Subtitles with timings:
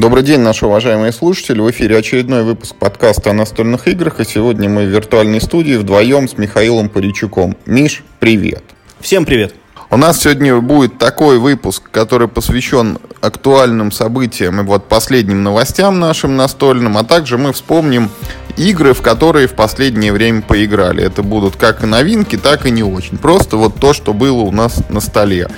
[0.00, 1.60] Добрый день, наши уважаемые слушатели.
[1.60, 4.18] В эфире очередной выпуск подкаста о настольных играх.
[4.18, 7.54] И сегодня мы в виртуальной студии вдвоем с Михаилом Паричуком.
[7.66, 8.64] Миш, привет.
[9.00, 9.54] Всем привет.
[9.90, 16.34] У нас сегодня будет такой выпуск, который посвящен актуальным событиям и вот последним новостям нашим
[16.34, 18.08] настольным, а также мы вспомним
[18.56, 21.04] игры, в которые в последнее время поиграли.
[21.04, 23.18] Это будут как и новинки, так и не очень.
[23.18, 25.48] Просто вот то, что было у нас на столе.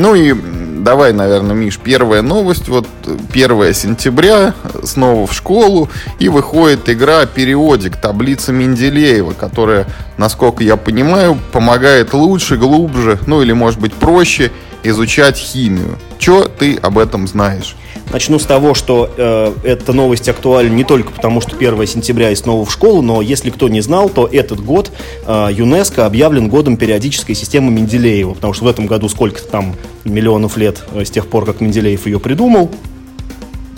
[0.00, 0.34] Ну и
[0.78, 2.68] давай, наверное, Миш, первая новость.
[2.68, 2.86] Вот
[3.34, 7.96] 1 сентября снова в школу и выходит игра «Периодик.
[7.96, 9.86] Таблица Менделеева», которая,
[10.16, 14.50] насколько я понимаю, помогает лучше, глубже, ну или, может быть, проще
[14.82, 15.98] изучать химию.
[16.18, 17.76] Что ты об этом знаешь?
[18.12, 22.34] Начну с того, что э, эта новость актуальна не только потому, что 1 сентября и
[22.34, 24.90] снова в школу, но если кто не знал, то этот год
[25.26, 30.56] э, ЮНЕСКО объявлен годом периодической системы Менделеева, потому что в этом году сколько-то там миллионов
[30.56, 32.68] лет э, с тех пор, как Менделеев ее придумал.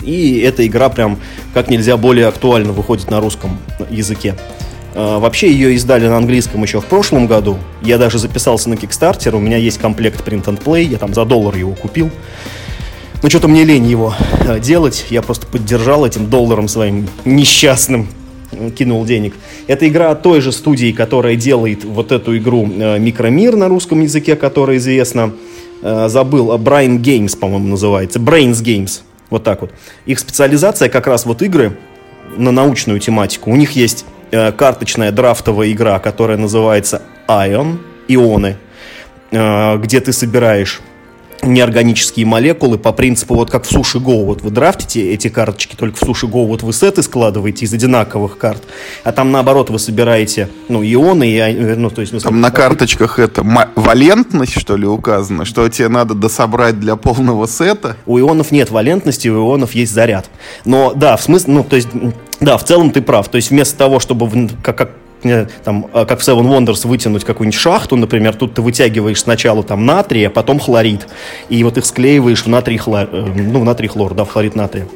[0.01, 1.19] И эта игра прям
[1.53, 3.59] как нельзя более актуально выходит на русском
[3.91, 4.35] языке.
[4.95, 7.59] Э, вообще ее издали на английском еще в прошлом году.
[7.83, 11.23] Я даже записался на Kickstarter, у меня есть комплект Print and Play, я там за
[11.23, 12.09] доллар его купил.
[13.23, 15.05] Но что-то мне лень его э, делать.
[15.09, 18.09] Я просто поддержал этим долларом своим несчастным
[18.77, 19.33] кинул денег.
[19.65, 24.35] Это игра той же студии, которая делает вот эту игру э, Микромир на русском языке,
[24.35, 25.33] которая известна.
[25.81, 28.19] Э, забыл, Brain Games, по-моему, называется.
[28.19, 29.03] Brains Games.
[29.29, 29.71] Вот так вот.
[30.05, 31.77] Их специализация как раз вот игры
[32.35, 33.51] на научную тематику.
[33.51, 38.57] У них есть карточная драфтовая игра, которая называется Ion, Ионы,
[39.31, 40.81] где ты собираешь
[41.43, 45.97] неорганические молекулы по принципу, вот как в Суши Go, вот вы драфтите эти карточки, только
[45.97, 48.63] в Суши Go вот вы сеты складываете из одинаковых карт,
[49.03, 52.21] а там наоборот вы собираете, ну, ионы, и, э, ну, то есть...
[52.23, 53.43] Там на карточках это
[53.75, 57.97] валентность, что ли, указано, что тебе надо дособрать для полного сета?
[58.05, 60.29] У ионов нет валентности, у ионов есть заряд.
[60.65, 61.89] Но, да, в смысле, ну, то есть,
[62.39, 65.02] да, в целом ты прав, то есть вместо того, чтобы, как, как
[65.63, 69.85] там, а, как в Seven Wonders вытянуть какую-нибудь шахту, например, тут ты вытягиваешь сначала там
[69.85, 71.07] натрий, а потом хлорид.
[71.49, 74.55] И вот их склеиваешь в натрий хлор, э, ну, в натрий хлор, да, в хлорид
[74.55, 74.87] натрия.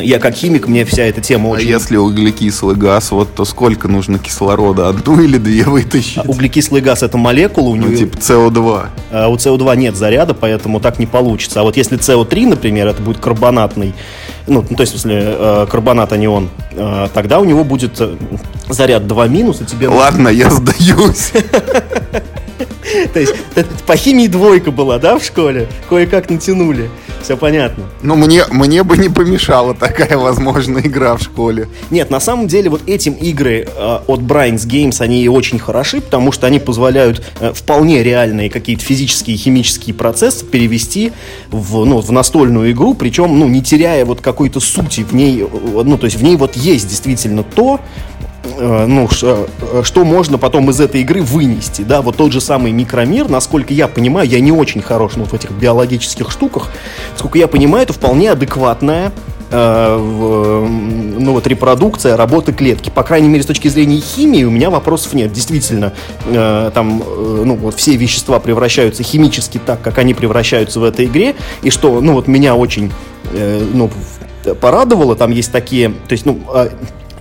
[0.00, 1.66] Я как химик, мне вся эта тема а очень...
[1.66, 4.88] А если углекислый газ, вот то сколько нужно кислорода?
[4.88, 6.18] Одну или две вытащить?
[6.18, 7.96] А углекислый газ это молекула у ну, него...
[7.96, 8.86] типа СО2.
[9.10, 11.60] А у СО2 нет заряда, поэтому так не получится.
[11.60, 13.92] А вот если СО3, например, это будет карбонатный,
[14.46, 18.16] ну, то есть, смысле, э, карбонат, анион, э, тогда у него будет э,
[18.68, 19.88] заряд 2 минус, и тебе...
[19.88, 21.32] Ладно, я сдаюсь.
[23.12, 23.34] То есть
[23.86, 25.68] по химии двойка была, да, в школе?
[25.88, 26.90] Кое-как натянули.
[27.22, 27.84] Все понятно.
[28.02, 31.68] Ну, мне, мне бы не помешала такая, возможная игра в школе.
[31.90, 36.32] Нет, на самом деле вот этим игры э, от Brains Games, они очень хороши, потому
[36.32, 41.12] что они позволяют э, вполне реальные какие-то физические и химические процессы перевести
[41.50, 45.46] в, ну, в настольную игру, причем, ну, не теряя вот какой-то сути в ней, э,
[45.84, 47.80] ну, то есть в ней вот есть действительно то,
[48.44, 53.28] ну, э, что можно потом из этой игры вынести, да, вот тот же самый микромир,
[53.28, 56.70] насколько я понимаю, я не очень хорош ну, в этих биологических штуках,
[57.16, 59.12] сколько я понимаю, это вполне адекватная
[59.50, 62.90] э, ну вот репродукция работы клетки.
[62.90, 65.32] По крайней мере, с точки зрения химии у меня вопросов нет.
[65.32, 65.92] Действительно,
[66.24, 67.02] там
[67.44, 72.00] ну вот все вещества превращаются химически так, как они превращаются в этой игре, и что,
[72.00, 72.90] ну вот меня очень
[73.32, 73.90] ну,
[74.60, 76.68] порадовало, там есть такие, то есть, ну, а,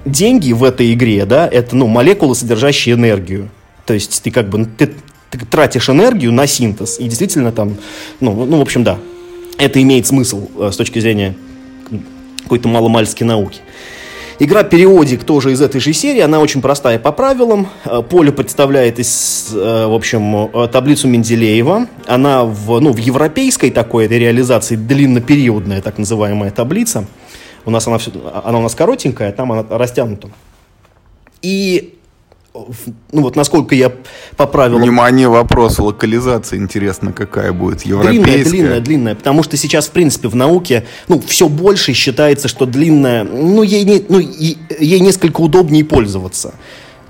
[0.05, 3.49] деньги в этой игре, да, это, ну, молекулы, содержащие энергию.
[3.85, 4.93] То есть ты как бы, ты,
[5.29, 7.75] ты тратишь энергию на синтез, и действительно там,
[8.19, 8.97] ну, ну в общем, да,
[9.57, 11.35] это имеет смысл э, с точки зрения
[12.43, 13.59] какой-то маломальской науки.
[14.39, 17.67] Игра «Периодик» тоже из этой же серии, она очень простая по правилам.
[17.85, 21.87] Э, поле представляет из, э, в общем, таблицу Менделеева.
[22.07, 27.05] Она в, ну, в европейской такой этой реализации длиннопериодная, так называемая таблица–
[27.65, 28.11] у нас она, все,
[28.43, 30.29] она у нас коротенькая, а там она растянута.
[31.41, 31.95] И
[32.53, 33.91] ну вот насколько я
[34.35, 34.81] по правилам...
[34.81, 38.23] Внимание, вопрос, локализация интересно, какая будет, европейская?
[38.23, 42.65] Длинная, длинная, длинная, потому что сейчас, в принципе, в науке, ну, все больше считается, что
[42.65, 46.53] длинная, ну, ей, не, ну, ей несколько удобнее пользоваться.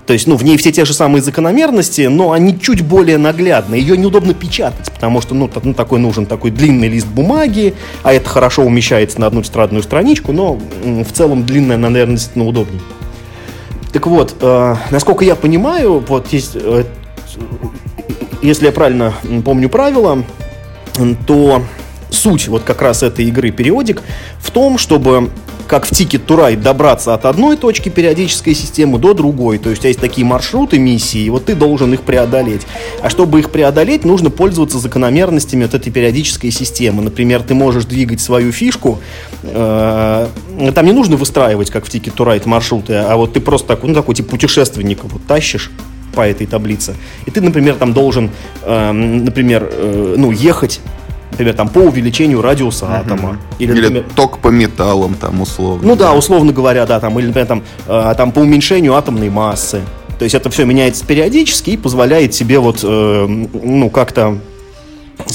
[0.06, 3.76] То есть, ну, в ней все те же самые закономерности, но они чуть более наглядны.
[3.76, 8.28] Ее неудобно печатать, потому что, ну, ну, такой нужен такой длинный лист бумаги, а это
[8.28, 12.80] хорошо умещается на одну тетрадную страничку, но в целом длинная, наверное, действительно удобнее.
[13.92, 16.84] Так вот, э, насколько я понимаю, вот есть, э,
[18.42, 19.14] если я правильно
[19.44, 20.24] помню правила,
[21.26, 21.62] то
[22.10, 24.02] суть вот как раз этой игры периодик
[24.38, 25.30] в том, чтобы
[25.72, 29.56] как в Ticket to Ride, добраться от одной точки периодической системы до другой.
[29.56, 32.66] То есть у тебя есть такие маршруты миссии, и вот ты должен их преодолеть.
[33.00, 37.02] А чтобы их преодолеть, нужно пользоваться закономерностями вот этой периодической системы.
[37.02, 39.00] Например, ты можешь двигать свою фишку,
[39.44, 40.28] э,
[40.74, 43.88] там не нужно выстраивать, как в Ticket to Ride, маршруты, а вот ты просто такой,
[43.88, 45.70] ну, такой типа путешественника вот тащишь
[46.14, 46.96] по этой таблице.
[47.24, 48.30] И ты, например, там должен,
[48.62, 50.82] э, например, э, ну, ехать
[51.32, 52.94] например, там по увеличению радиуса угу.
[52.94, 53.38] атома.
[53.58, 55.86] Или, например, или ток по металлам, там, условно.
[55.86, 59.82] Ну да, условно говоря, да, там, или, например, там, э, там по уменьшению атомной массы.
[60.18, 64.38] То есть это все меняется периодически и позволяет себе вот, э, ну, как-то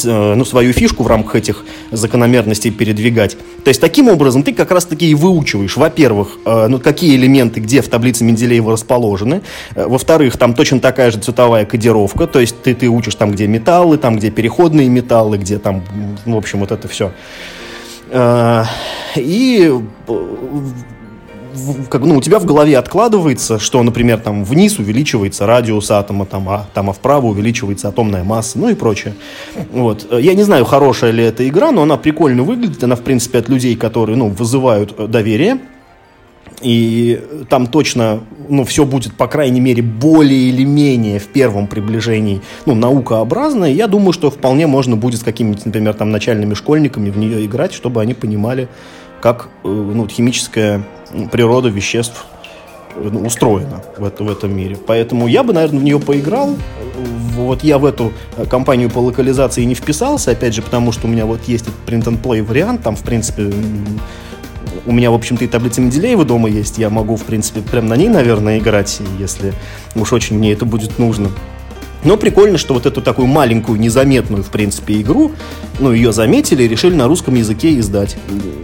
[0.03, 3.37] ну, свою фишку в рамках этих закономерностей передвигать.
[3.63, 7.81] То есть таким образом ты как раз-таки и выучиваешь, во-первых, э, ну, какие элементы где
[7.81, 9.41] в таблице Менделеева расположены,
[9.75, 13.47] э, во-вторых, там точно такая же цветовая кодировка, то есть ты, ты учишь там, где
[13.47, 15.83] металлы, там, где переходные металлы, где там,
[16.25, 17.11] в общем, вот это все.
[19.15, 19.73] И
[21.89, 26.49] как, ну, у тебя в голове откладывается, что, например, там вниз увеличивается радиус атома, там,
[26.49, 29.13] а, там, а вправо увеличивается атомная масса, ну и прочее.
[29.71, 30.07] Вот.
[30.11, 32.83] Я не знаю, хорошая ли эта игра, но она прикольно выглядит.
[32.83, 35.59] Она, в принципе, от людей, которые, ну, вызывают э, доверие.
[36.61, 42.41] И там точно, ну, все будет, по крайней мере, более или менее в первом приближении,
[42.65, 43.71] ну, наукообразное.
[43.71, 47.73] Я думаю, что вполне можно будет с какими-нибудь, например, там, начальными школьниками в нее играть,
[47.73, 48.69] чтобы они понимали,
[49.21, 50.83] как э, ну, химическая
[51.31, 52.25] природа веществ
[52.95, 54.77] ну, устроена в, в этом мире.
[54.77, 56.55] Поэтому я бы, наверное, в нее поиграл.
[57.35, 61.09] Вот я в эту э, компанию по локализации не вписался, опять же, потому что у
[61.09, 63.51] меня вот есть этот print-and-play вариант, там, в принципе,
[64.85, 67.95] у меня, в общем-то, и таблица Менделеева дома есть, я могу, в принципе, прям на
[67.95, 69.53] ней, наверное, играть, если
[69.95, 71.29] уж очень мне это будет нужно.
[72.07, 75.33] Но прикольно, что вот эту такую маленькую, незаметную, в принципе, игру,
[75.77, 78.15] ну, ее заметили и решили на русском языке издать.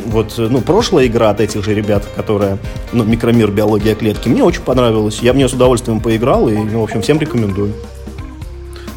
[0.05, 2.57] Вот, ну, прошлая игра от этих же ребят, которая,
[2.93, 5.19] ну, Микромир, биология клетки, мне очень понравилась.
[5.21, 7.73] Я в нее с удовольствием поиграл и, ну, в общем, всем рекомендую.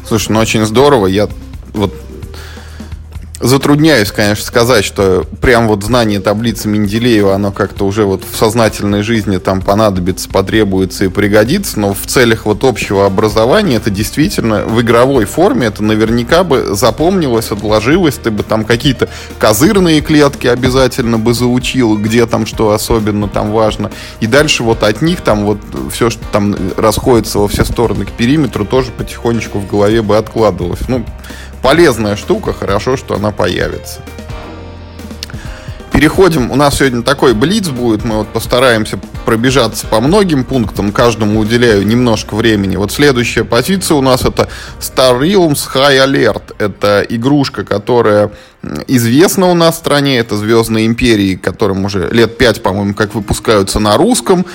[0.07, 1.07] Слушай, ну, очень здорово.
[1.07, 1.27] Я
[1.73, 1.93] вот
[3.39, 9.03] Затрудняюсь, конечно, сказать, что прям вот знание таблицы Менделеева, оно как-то уже вот в сознательной
[9.03, 14.81] жизни там понадобится, потребуется и пригодится, но в целях вот общего образования это действительно в
[14.81, 19.07] игровой форме, это наверняка бы запомнилось, отложилось, ты бы там какие-то
[19.37, 25.03] козырные клетки обязательно бы заучил, где там что особенно там важно, и дальше вот от
[25.03, 25.59] них там вот
[25.93, 30.87] все, что там расходится во все стороны к периметру, тоже потихонечку в голове бы откладывалось.
[30.87, 31.05] Ну,
[31.61, 34.01] полезная штука, хорошо, что она появится.
[35.97, 41.39] Переходим, у нас сегодня такой блиц будет, мы вот постараемся пробежаться по многим пунктам, каждому
[41.39, 42.75] уделяю немножко времени.
[42.75, 44.47] Вот следующая позиция у нас это
[44.79, 46.53] Star Realms High Alert.
[46.59, 48.31] Это игрушка, которая
[48.87, 50.19] известна у нас в стране.
[50.19, 54.45] Это Звездные империи, которым уже лет пять, по-моему, как выпускаются на русском.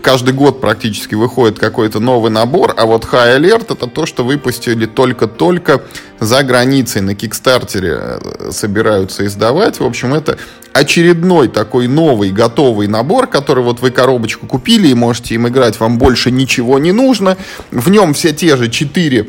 [0.00, 2.72] Каждый год практически выходит какой-то новый набор.
[2.76, 5.82] А вот High Alert это то, что выпустили только-только
[6.20, 7.00] за границей.
[7.02, 9.80] На Кикстартере э, собираются издавать.
[9.80, 10.38] В общем, это
[10.74, 15.98] очередной такой новый готовый набор, который вот вы коробочку купили и можете им играть, вам
[15.98, 17.38] больше ничего не нужно.
[17.70, 19.28] В нем все те же четыре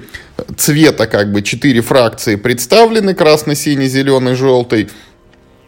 [0.58, 4.90] цвета, как бы четыре фракции представлены, красный, синий, зеленый, желтый.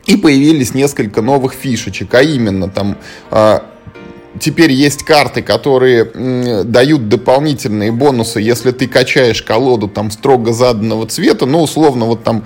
[0.08, 2.98] И появились несколько новых фишечек, а именно там
[3.30, 3.64] а,
[4.40, 11.46] теперь есть карты, которые дают дополнительные бонусы, если ты качаешь колоду там строго заданного цвета,
[11.46, 12.44] ну, условно, вот там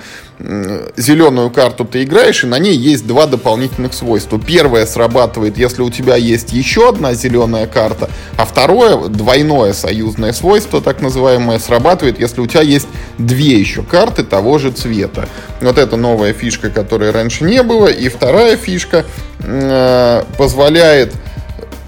[0.98, 4.40] зеленую карту ты играешь, и на ней есть два дополнительных свойства.
[4.40, 10.82] Первое срабатывает, если у тебя есть еще одна зеленая карта, а второе, двойное союзное свойство,
[10.82, 15.28] так называемое, срабатывает, если у тебя есть две еще карты того же цвета.
[15.62, 17.88] Вот это новая фишка, которой раньше не было.
[17.88, 19.06] И вторая фишка
[19.40, 21.14] э, позволяет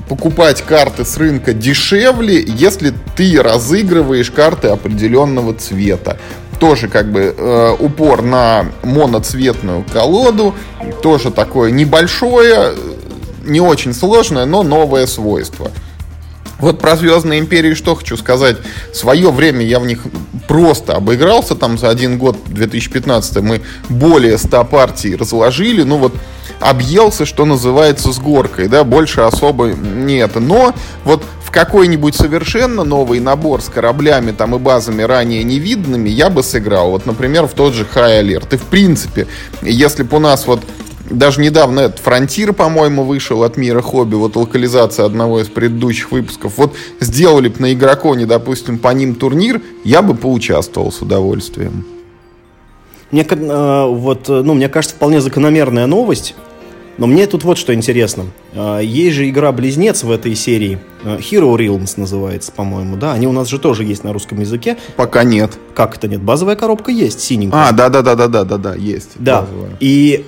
[0.08, 6.18] покупать карты с рынка дешевле, если ты разыгрываешь карты определенного цвета.
[6.60, 10.56] Тоже как бы э, упор на моноцветную колоду,
[11.02, 12.74] тоже такое небольшое,
[13.44, 15.72] не очень сложное, но новое свойство.
[16.60, 18.56] Вот про Звездные империи что хочу сказать.
[18.94, 20.04] Свое время я в них
[20.48, 21.56] просто обыгрался.
[21.56, 25.84] Там за один год, 2015 мы более 100 партий разложили.
[25.84, 26.14] Ну вот
[26.64, 30.32] объелся, что называется, с горкой, да, больше особо нет.
[30.36, 36.30] Но вот в какой-нибудь совершенно новый набор с кораблями там и базами ранее невиданными я
[36.30, 36.92] бы сыграл.
[36.92, 38.54] Вот, например, в тот же High Alert.
[38.54, 39.28] И в принципе,
[39.62, 40.62] если бы у нас вот
[41.10, 46.54] даже недавно этот Фронтир, по-моему, вышел от мира хобби, вот локализация одного из предыдущих выпусков.
[46.58, 51.86] Вот сделали бы на Игроконе, допустим, по ним турнир, я бы поучаствовал с удовольствием.
[53.12, 56.36] Мне, э, вот, э, ну, мне кажется, вполне закономерная новость
[56.98, 58.26] Но мне тут вот что интересно.
[58.54, 60.80] А, есть же игра-близнец в этой серии.
[61.04, 63.14] А, Hero Realms называется, по-моему, да?
[63.14, 64.78] Они у нас же тоже есть на русском языке.
[64.96, 65.58] Пока нет.
[65.74, 66.22] Как это нет?
[66.22, 67.70] Базовая коробка есть, синенькая.
[67.70, 69.12] А, да-да-да-да-да-да, есть.
[69.16, 69.42] Да.
[69.42, 69.72] базовая.
[69.80, 70.26] И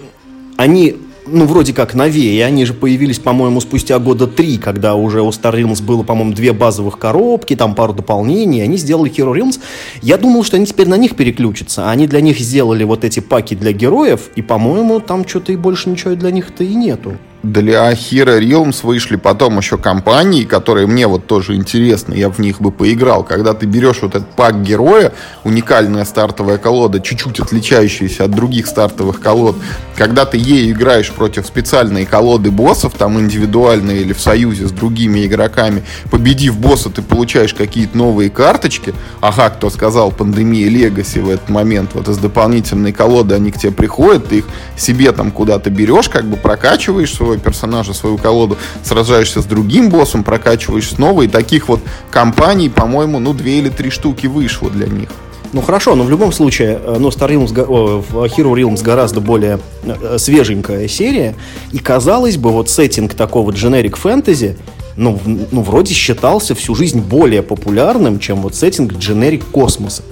[0.58, 2.46] они ну, вроде как новее.
[2.46, 6.54] Они же появились, по-моему, спустя года три, когда уже у Star Realms было, по-моему, две
[6.54, 8.62] базовых коробки, там пару дополнений.
[8.62, 9.60] Они сделали Hero Realms.
[10.02, 11.90] Я думал, что они теперь на них переключатся.
[11.90, 15.90] Они для них сделали вот эти паки для героев, и, по-моему, там что-то и больше
[15.90, 17.18] ничего для них-то и нету
[17.52, 22.60] для Hero Realms вышли потом еще компании, которые мне вот тоже интересны, я в них
[22.60, 23.24] бы поиграл.
[23.24, 29.22] Когда ты берешь вот этот пак героя, уникальная стартовая колода, чуть-чуть отличающаяся от других стартовых
[29.22, 29.58] колод,
[29.96, 35.26] когда ты ей играешь против специальной колоды боссов, там индивидуальные или в союзе с другими
[35.26, 38.94] игроками, победив босса, ты получаешь какие-то новые карточки.
[39.22, 43.72] Ага, кто сказал, пандемия Легаси в этот момент, вот из дополнительной колоды они к тебе
[43.72, 44.46] приходят, ты их
[44.78, 49.90] себе там куда-то берешь, как бы прокачиваешь свой своего персонажа, свою колоду, сражаешься с другим
[49.90, 51.24] боссом, прокачиваешь снова.
[51.24, 55.10] И таких вот компаний, по-моему, ну, две или три штуки вышло для них.
[55.54, 59.60] Ну хорошо, но в любом случае, э, но Star Realms, в Hero Realms гораздо более
[59.84, 61.36] э, свеженькая серия,
[61.72, 64.58] и казалось бы, вот сеттинг такого дженерик фэнтези,
[64.98, 70.04] ну, ну, вроде считался всю жизнь более популярным, чем вот сеттинг дженерик космоса.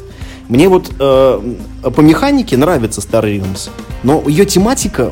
[0.49, 1.41] Мне вот э,
[1.81, 3.69] по механике нравится Star Realms,
[4.03, 5.11] но ее тематика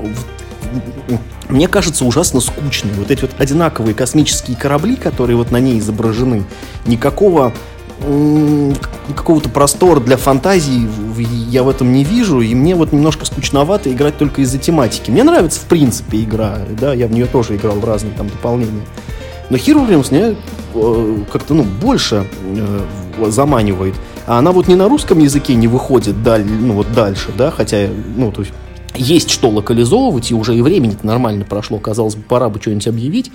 [1.51, 2.93] мне кажется ужасно скучной.
[2.93, 6.43] Вот эти вот одинаковые космические корабли, которые вот на ней изображены,
[6.86, 7.53] никакого
[9.15, 10.89] какого-то простора для фантазии
[11.51, 15.12] я в этом не вижу, и мне вот немножко скучновато играть только из-за тематики.
[15.12, 18.81] Мне нравится, в принципе, игра, да, я в нее тоже играл в разные там дополнения.
[19.51, 20.36] Но Hero Realms мне
[20.74, 23.93] э, как-то, ну, больше э, заманивает.
[24.25, 27.88] А она вот не на русском языке не выходит даль, ну, вот дальше, да, хотя,
[28.15, 28.53] ну, то есть
[28.95, 33.31] есть что локализовывать, и уже и времени нормально прошло, казалось бы, пора бы что-нибудь объявить.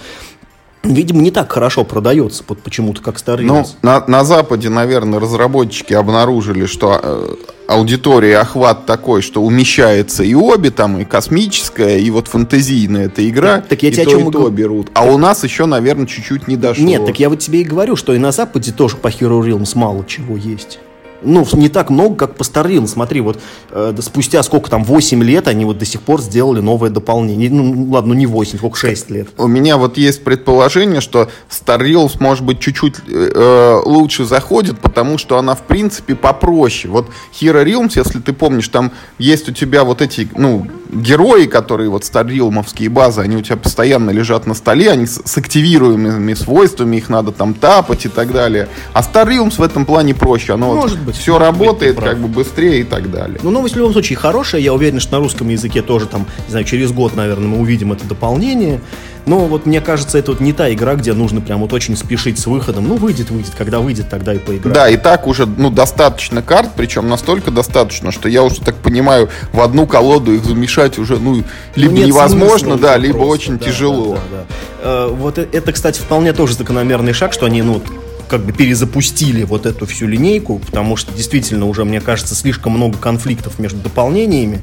[0.83, 3.45] Видимо, не так хорошо продается под почему-то, как старый.
[3.45, 7.35] Ну, на, на Западе, наверное, разработчики обнаружили, что э,
[7.67, 13.57] аудитория охват такой, что умещается и обе, там, и космическая, и вот фантазийная эта игра.
[13.57, 14.91] Так, так я и тебе то, о чем и то берут.
[14.95, 16.85] А у нас еще, наверное, чуть-чуть не дошло.
[16.85, 19.73] Нет, так я вот тебе и говорю, что и на Западе тоже по Hero Realms
[19.75, 20.79] мало чего есть
[21.23, 22.87] ну, не так много, как по старым.
[22.87, 23.39] Смотри, вот
[23.71, 27.51] э, спустя сколько там, 8 лет они вот до сих пор сделали новое дополнение.
[27.51, 29.29] Ну, ладно, ну не 8, сколько, 6 лет.
[29.37, 35.19] У меня вот есть предположение, что Star Realms, может быть, чуть-чуть э, лучше заходит, потому
[35.19, 36.93] что она, в принципе, попроще.
[36.93, 37.09] Вот
[37.41, 42.03] Hero Realms, если ты помнишь, там есть у тебя вот эти, ну, герои, которые вот
[42.03, 47.09] Realm'овские базы, они у тебя постоянно лежат на столе, они с, с активируемыми свойствами, их
[47.09, 48.69] надо там тапать и так далее.
[48.93, 50.55] А Realms в этом плане проще.
[50.55, 51.17] Оно может вот быть.
[51.17, 53.39] Все работает как бы быстрее и так далее.
[53.43, 54.61] Ну, новость в любом случае хорошая.
[54.61, 57.93] Я уверен, что на русском языке тоже там, не знаю, через год, наверное, мы увидим
[57.93, 58.81] это дополнение.
[59.27, 62.39] Но вот мне кажется, это вот не та игра, где нужно прям вот очень спешить
[62.39, 62.87] с выходом.
[62.87, 63.53] Ну, выйдет, выйдет.
[63.59, 64.73] Когда выйдет, тогда и поиграем.
[64.73, 69.29] Да, и так уже, ну, достаточно карт, причем настолько достаточно, что я уже так понимаю,
[69.53, 71.43] в одну колоду их замешать уже, ну,
[71.75, 74.15] либо ну, невозможно, да, либо просто, очень да, тяжело.
[74.15, 74.47] Да, да, да.
[74.83, 77.83] Э, вот это, кстати, вполне тоже закономерный шаг, что они, ну,
[78.29, 82.99] как бы перезапустили вот эту всю линейку, потому что действительно уже, мне кажется, слишком много
[82.99, 84.61] конфликтов между дополнениями.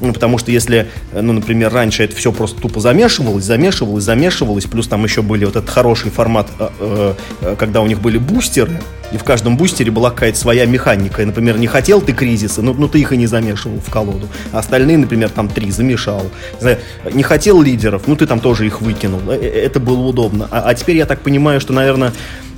[0.00, 4.88] Ну, потому что если, ну, например, раньше это все просто тупо замешивалось, замешивалось, замешивалось, плюс
[4.88, 8.80] там еще были вот этот хороший формат, э, э, когда у них были бустеры,
[9.12, 11.22] и в каждом бустере была какая-то своя механика.
[11.22, 14.28] И, например, не хотел ты кризиса, ну, ну ты их и не замешивал в колоду.
[14.52, 16.24] А остальные, например, там три замешал.
[17.12, 19.20] Не хотел лидеров, ну ты там тоже их выкинул.
[19.28, 20.48] Э, это было удобно.
[20.50, 22.12] А, а теперь я так понимаю, что, наверное,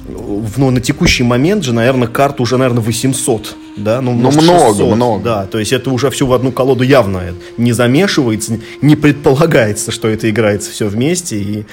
[0.09, 4.95] ну, на текущий момент же, наверное, карт уже, наверное, 800, да, ну, ну много, 600,
[4.95, 5.25] много.
[5.25, 10.09] Да, то есть это уже все в одну колоду явно не замешивается, не предполагается, что
[10.09, 11.67] это играется все вместе, и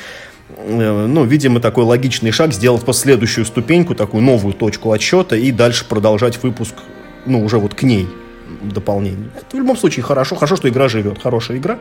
[0.58, 5.86] э, ну, видимо, такой логичный шаг сделать последующую ступеньку, такую новую точку отсчета и дальше
[5.86, 6.75] продолжать выпуск,
[7.25, 8.08] ну, уже вот к ней
[8.62, 9.30] дополнений.
[9.36, 10.36] Это в любом случае хорошо.
[10.36, 11.20] Хорошо, что игра живет.
[11.22, 11.80] Хорошая игра.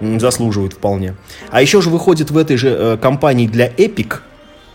[0.00, 1.16] Заслуживает вполне.
[1.50, 4.20] А еще же выходит в этой же э, компании для Epic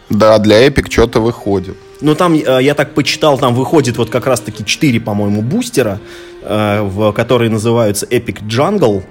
[0.09, 1.77] да, для Epic что-то выходит.
[2.01, 5.99] Ну, там, э, я так почитал, там выходит вот как раз-таки 4, по-моему, бустера,
[6.41, 9.03] э, в, которые называются Epic Jungle.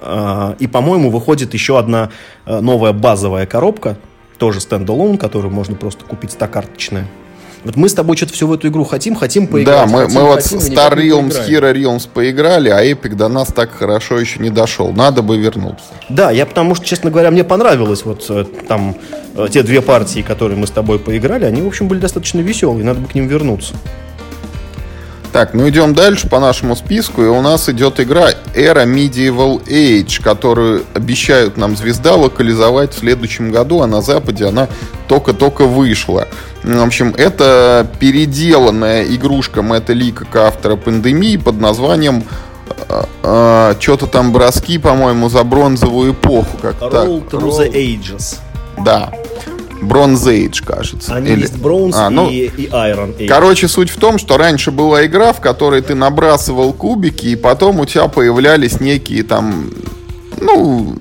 [0.00, 2.10] Э, и, по-моему, выходит еще одна
[2.46, 3.96] новая базовая коробка,
[4.38, 7.08] тоже стендалон, которую можно просто купить стакарточная.
[7.66, 9.76] Вот мы с тобой что-то все в эту игру хотим, хотим поиграть.
[9.76, 13.48] Да, мы, хотим, мы вот хотим, Star Realms, Hero Realms поиграли, а Epic до нас
[13.48, 14.92] так хорошо еще не дошел.
[14.92, 15.82] Надо бы вернуться.
[16.08, 18.94] Да, я потому что, честно говоря, мне понравилось вот э, там
[19.34, 22.84] э, те две партии, которые мы с тобой поиграли, они, в общем, были достаточно веселые,
[22.84, 23.74] надо бы к ним вернуться.
[25.32, 30.22] Так, ну идем дальше по нашему списку, и у нас идет игра Era Medieval Age,
[30.22, 34.68] которую обещают нам звезда локализовать в следующем году, а на Западе она
[35.08, 36.28] только-только вышла.
[36.66, 42.24] В общем, это переделанная игрушка Мэтта Лика, автора пандемии, под названием
[42.88, 46.58] э, э, что-то там броски, по-моему, за бронзовую эпоху.
[46.60, 47.40] Как Roll так.
[47.40, 48.38] through the ages.
[48.84, 49.12] Да.
[49.80, 51.14] Bronze Age, кажется.
[51.14, 51.42] Они Или...
[51.42, 53.28] есть Bronze а, ну, и, и Iron Age.
[53.28, 57.78] Короче, суть в том, что раньше была игра, в которой ты набрасывал кубики, и потом
[57.80, 59.70] у тебя появлялись некие там,
[60.40, 60.96] ну,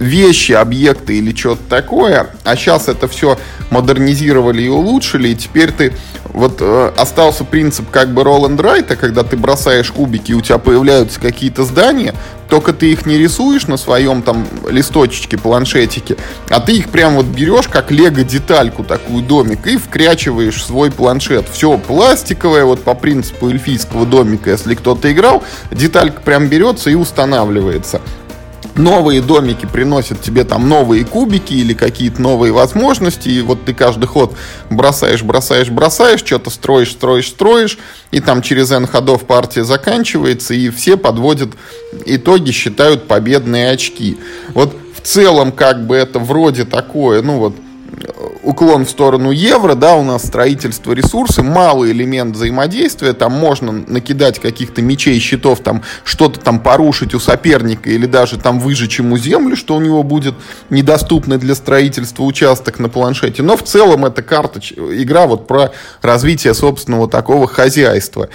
[0.00, 2.30] вещи, объекты или что-то такое.
[2.42, 3.38] А сейчас это все
[3.70, 5.92] модернизировали и улучшили, и теперь ты
[6.24, 10.58] вот э, остался принцип как бы and write, когда ты бросаешь кубики, и у тебя
[10.58, 12.14] появляются какие-то здания,
[12.48, 16.16] только ты их не рисуешь на своем там листочке, планшетике,
[16.48, 21.46] а ты их прям вот берешь как лего-детальку, такую домик, и вкрячиваешь в свой планшет.
[21.52, 28.00] Все пластиковое, вот по принципу эльфийского домика, если кто-то играл, деталька прям берется и устанавливается
[28.80, 34.06] новые домики приносят тебе там новые кубики или какие-то новые возможности, и вот ты каждый
[34.06, 34.34] ход
[34.70, 37.78] бросаешь, бросаешь, бросаешь, что-то строишь, строишь, строишь,
[38.10, 41.50] и там через N ходов партия заканчивается, и все подводят
[42.06, 44.18] итоги, считают победные очки.
[44.54, 47.54] Вот в целом как бы это вроде такое, ну вот
[48.42, 54.38] уклон в сторону евро, да, у нас строительство ресурсы, малый элемент взаимодействия, там можно накидать
[54.38, 59.56] каких-то мечей, щитов, там что-то там порушить у соперника или даже там выжечь ему землю,
[59.56, 60.34] что у него будет
[60.70, 63.42] недоступный для строительства участок на планшете.
[63.42, 68.28] Но в целом это карточ, игра вот про развитие собственного такого хозяйства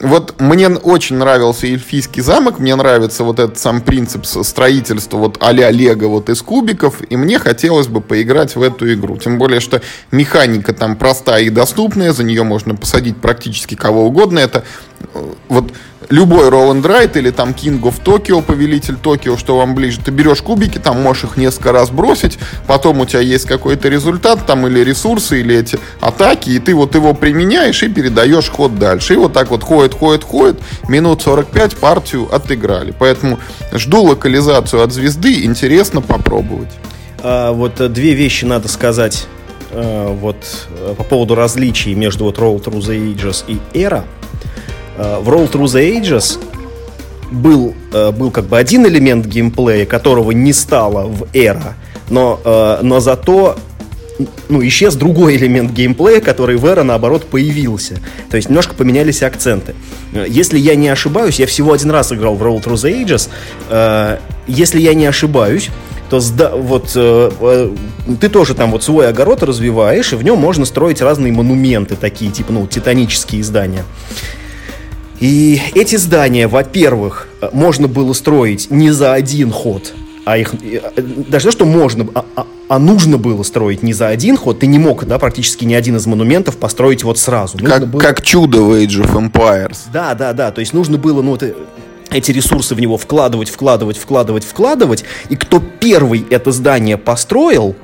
[0.00, 5.70] вот мне очень нравился эльфийский замок, мне нравится вот этот сам принцип строительства вот а-ля
[5.70, 9.18] Лего вот из кубиков, и мне хотелось бы поиграть в эту игру.
[9.18, 14.38] Тем более, что механика там простая и доступная, за нее можно посадить практически кого угодно.
[14.38, 14.64] Это
[15.12, 15.72] э, вот
[16.10, 20.42] любой Roll and или там King of Tokyo, повелитель Токио, что вам ближе, ты берешь
[20.42, 24.80] кубики, там можешь их несколько раз бросить, потом у тебя есть какой-то результат, там или
[24.80, 29.14] ресурсы, или эти атаки, и ты вот его применяешь и передаешь ход дальше.
[29.14, 32.92] И вот так вот ходит, ходит, ходит, минут 45 партию отыграли.
[32.98, 33.38] Поэтому
[33.72, 36.70] жду локализацию от звезды, интересно попробовать.
[37.22, 39.26] А, вот две вещи надо сказать
[39.70, 40.36] а, вот
[40.96, 44.04] по поводу различий между вот Roll Through the Ages и Era.
[45.00, 46.38] Э, в Roll Through the Ages
[47.30, 51.72] был, э, был как бы один элемент геймплея, которого не стало в Era,
[52.10, 53.56] но, э, но зато
[54.50, 57.94] ну, исчез другой элемент геймплея, который в Era, наоборот, появился.
[58.30, 59.74] То есть немножко поменялись акценты.
[60.12, 63.04] Если я не ошибаюсь, я всего один раз играл в Roll Through the
[63.70, 64.18] Ages.
[64.46, 65.70] Если я не ошибаюсь,
[66.10, 67.70] то сда, вот э,
[68.20, 72.32] ты тоже там вот свой огород развиваешь, и в нем можно строить разные монументы такие,
[72.32, 73.84] типа, ну, титанические здания.
[75.20, 79.92] И эти здания, во-первых, можно было строить не за один ход,
[80.24, 80.80] а их э,
[81.28, 84.66] даже то, что можно, а, а, а нужно было строить не за один ход, ты
[84.66, 87.58] не мог, да, практически ни один из монументов построить вот сразу.
[87.58, 88.00] как, было...
[88.00, 89.76] как чудо в Age of Empires.
[89.92, 91.54] Да, да, да, то есть нужно было, ну, это,
[92.10, 97.76] эти ресурсы в него вкладывать, вкладывать, вкладывать, вкладывать, и кто первый это здание построил,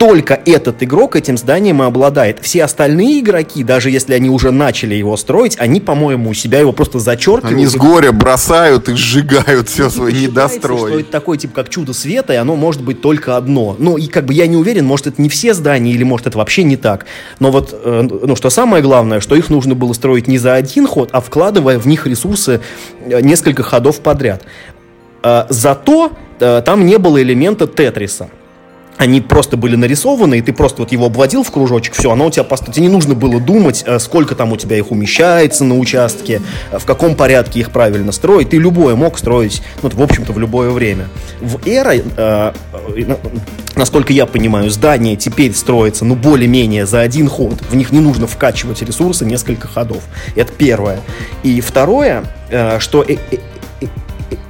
[0.00, 2.38] только этот игрок этим зданием и обладает.
[2.40, 6.72] Все остальные игроки, даже если они уже начали его строить, они, по-моему, у себя его
[6.72, 7.54] просто зачеркивают.
[7.54, 10.88] Они с горя бросают и сжигают все свои недострои.
[10.88, 13.76] что это такой тип, как чудо света, и оно может быть только одно.
[13.78, 16.38] Ну, и как бы я не уверен, может, это не все здания, или может, это
[16.38, 17.04] вообще не так.
[17.38, 20.86] Но вот, э, ну, что самое главное, что их нужно было строить не за один
[20.86, 22.62] ход, а вкладывая в них ресурсы
[23.04, 24.44] э, несколько ходов подряд.
[25.22, 28.30] Э, зато там не было элемента тетриса
[29.00, 32.30] они просто были нарисованы, и ты просто вот его обводил в кружочек, все, оно у
[32.30, 35.78] тебя, по сути, не нужно было думать, э, сколько там у тебя их умещается на
[35.78, 38.50] участке, э, в каком порядке их правильно строить.
[38.50, 41.08] Ты любое мог строить, ну, в общем-то, в любое время.
[41.40, 42.52] В Эра, э,
[43.74, 47.54] насколько я понимаю, здание теперь строится, ну, более-менее за один ход.
[47.70, 50.02] В них не нужно вкачивать ресурсы несколько ходов.
[50.36, 51.00] Это первое.
[51.42, 52.24] И второе,
[52.80, 53.06] что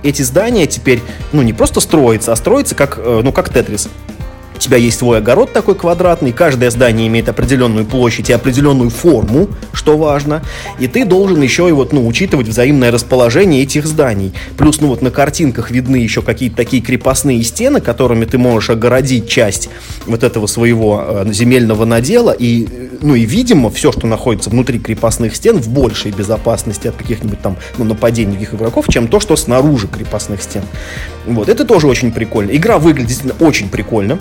[0.02, 3.88] эти здания теперь, ну, не просто строятся, а строятся как, ну, как Тетрис
[4.60, 9.96] тебя есть свой огород такой квадратный, каждое здание имеет определенную площадь и определенную форму, что
[9.96, 10.42] важно,
[10.78, 14.32] и ты должен еще и вот, ну, учитывать взаимное расположение этих зданий.
[14.56, 19.28] Плюс, ну, вот на картинках видны еще какие-то такие крепостные стены, которыми ты можешь огородить
[19.28, 19.68] часть
[20.06, 22.68] вот этого своего э, земельного надела, и,
[23.00, 27.56] ну, и, видимо, все, что находится внутри крепостных стен, в большей безопасности от каких-нибудь там,
[27.78, 30.62] ну, нападений других игроков, чем то, что снаружи крепостных стен.
[31.26, 32.50] Вот, это тоже очень прикольно.
[32.50, 34.18] Игра выглядит действительно очень прикольно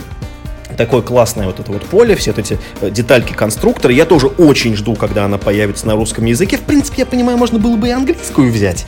[0.80, 3.94] такое классное вот это вот поле, все вот эти э, детальки конструктора.
[3.94, 6.56] Я тоже очень жду, когда она появится на русском языке.
[6.56, 8.86] В принципе, я понимаю, можно было бы и английскую взять.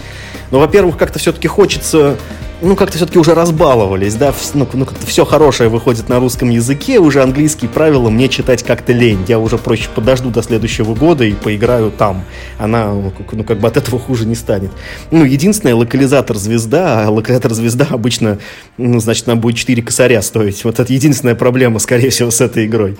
[0.51, 2.17] Но, во-первых, как-то все-таки хочется
[2.61, 6.99] ну, как-то все-таки уже разбаловались, да, ну, ну как-то все хорошее выходит на русском языке,
[6.99, 9.25] уже английские правила мне читать как-то лень.
[9.27, 12.23] Я уже проще подожду до следующего года и поиграю там.
[12.59, 14.71] Она, ну, как бы от этого хуже не станет.
[15.09, 18.37] Ну, единственное, локализатор звезда, а локализатор звезда обычно,
[18.77, 20.63] ну, значит, нам будет 4 косаря стоить.
[20.63, 22.97] Вот это единственная проблема, скорее всего, с этой игрой.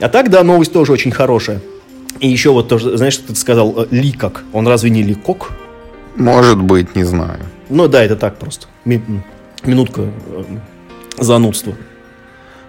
[0.00, 1.60] А так, да, новость тоже очень хорошая.
[2.20, 4.44] И еще вот тоже, знаешь, что ты сказал, э, ликок.
[4.52, 5.50] Он разве не ликок?
[6.16, 7.40] Может быть, не знаю.
[7.68, 8.66] Ну да, это так просто.
[8.84, 9.22] Ми-
[9.64, 10.44] минутка э,
[11.18, 11.74] занудства.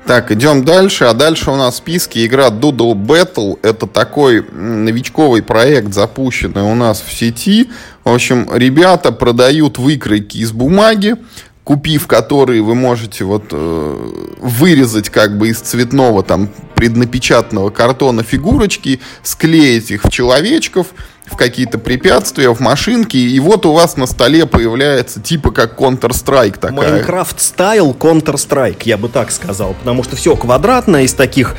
[0.05, 1.05] Так, идем дальше.
[1.05, 3.59] А дальше у нас в списке игра Doodle Battle.
[3.61, 7.69] Это такой новичковый проект, запущенный у нас в сети.
[8.03, 11.15] В общем, ребята продают выкройки из бумаги,
[11.63, 19.01] купив которые вы можете вот э, вырезать как бы из цветного там преднапечатанного картона фигурочки,
[19.21, 20.87] склеить их в человечков,
[21.29, 26.59] в какие-то препятствия, в машинки, и вот у вас на столе появляется типа как Counter-Strike
[26.59, 26.71] такая.
[26.71, 31.55] Майнкрафт стайл Counter-Strike, я бы так сказал, потому что все квадратное из таких,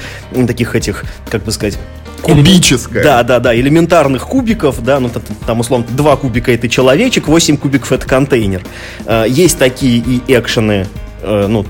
[0.46, 1.78] таких этих, как бы сказать,
[2.22, 3.02] Кубическая.
[3.02, 7.56] Да, да, да, элементарных кубиков, да, ну там, там условно два кубика это человечек, 8
[7.56, 8.62] кубиков это контейнер.
[9.06, 10.86] Э, есть такие и экшены,
[11.22, 11.64] э, ну,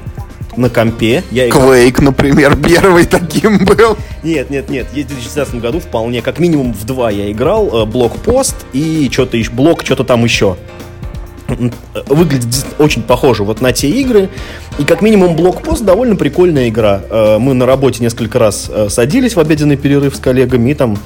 [0.56, 1.22] на компе.
[1.30, 1.72] Я играл...
[1.72, 3.96] Quake, например, первый таким был.
[4.22, 4.86] Нет, нет, нет.
[4.92, 7.82] Есть в 2016 году вполне, как минимум в два я играл.
[7.82, 10.56] Э, блокпост и что-то еще, блок, что-то там еще.
[12.06, 14.28] Выглядит очень похоже вот на те игры.
[14.78, 17.00] И как минимум блокпост довольно прикольная игра.
[17.08, 20.98] Э, мы на работе несколько раз э, садились в обеденный перерыв с коллегами и там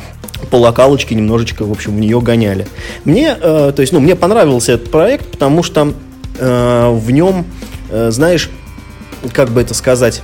[0.51, 2.67] по локалочке немножечко, в общем, в нее гоняли.
[3.05, 5.95] Мне, то есть, ну, мне понравился этот проект, потому что
[6.39, 7.47] в нем,
[7.91, 8.51] знаешь,
[9.33, 10.23] как бы это сказать,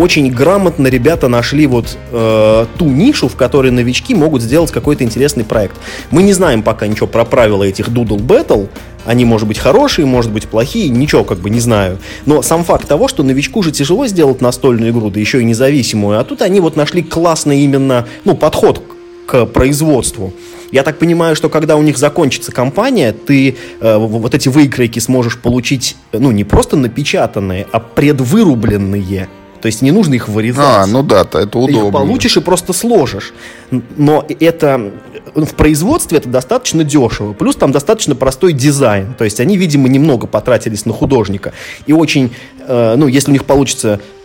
[0.00, 5.44] очень грамотно ребята нашли вот э, ту нишу, в которой новички могут сделать какой-то интересный
[5.44, 5.76] проект.
[6.10, 8.68] Мы не знаем пока ничего про правила этих Doodle Battle.
[9.04, 11.98] Они, может быть, хорошие, может быть, плохие, ничего как бы не знаю.
[12.24, 16.18] Но сам факт того, что новичку же тяжело сделать настольную игру, да еще и независимую,
[16.18, 18.82] а тут они вот нашли классный именно, ну, подход
[19.26, 20.32] к производству.
[20.70, 25.38] Я так понимаю, что когда у них закончится кампания, ты э, вот эти выкройки сможешь
[25.38, 29.28] получить, ну, не просто напечатанные, а предвырубленные.
[29.60, 30.64] То есть не нужно их вырезать.
[30.64, 31.80] А, ну да, то это удобно.
[31.80, 33.34] Ты их получишь и просто сложишь.
[33.70, 34.92] Но это
[35.34, 37.34] в производстве это достаточно дешево.
[37.34, 39.14] Плюс там достаточно простой дизайн.
[39.18, 41.52] То есть они, видимо, немного потратились на художника.
[41.86, 42.32] И очень,
[42.66, 44.19] э, ну, если у них получится Э,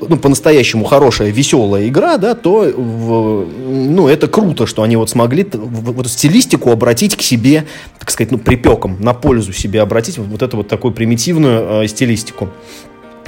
[0.00, 5.46] ну, по-настоящему хорошая, веселая игра, да, то в, ну, это круто, что они вот смогли
[5.52, 7.66] вот стилистику обратить к себе,
[7.98, 11.88] так сказать, ну, припеком, на пользу себе обратить вот, вот эту вот такую примитивную э,
[11.88, 12.48] стилистику.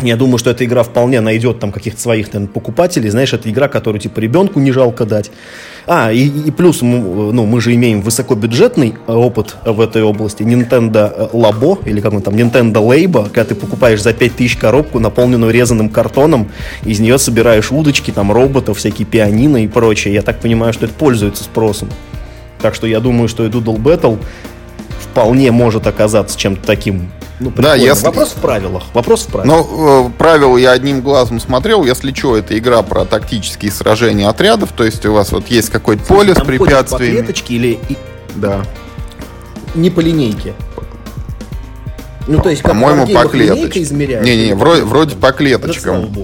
[0.02, 3.10] Я думаю, что эта игра вполне найдет там каких-то своих наверное, покупателей.
[3.10, 5.30] Знаешь, это игра, которую типа ребенку не жалко дать.
[5.86, 10.42] А, и, и плюс, ну, мы же имеем высокобюджетный опыт в этой области.
[10.42, 15.52] Nintendo Labo, или как он там, Nintendo Labo, когда ты покупаешь за 5000 коробку, наполненную
[15.52, 16.50] резаным картоном,
[16.84, 20.14] из нее собираешь удочки, там, роботов, всякие пианино и прочее.
[20.14, 21.90] Я так понимаю, что это пользуется спросом.
[22.60, 24.18] Так что я думаю, что и Doodle Battle
[24.98, 28.04] вполне может оказаться чем-то таким ну, да, если...
[28.04, 28.84] Вопрос в правилах.
[28.92, 29.66] Вопрос в правилах.
[29.66, 31.84] Но э, правила я одним глазом смотрел.
[31.84, 34.70] Если что, это игра про тактические сражения отрядов.
[34.72, 37.16] То есть у вас вот есть какое-то поле Там с препятствиями.
[37.16, 37.80] По клеточке или...
[38.36, 38.64] Да.
[39.74, 40.54] Не по линейке.
[42.26, 43.98] Ну, то есть, по-моему, по клеточкам.
[43.98, 46.12] Не-не, вроде, вроде по клеточкам.
[46.12, 46.20] Да.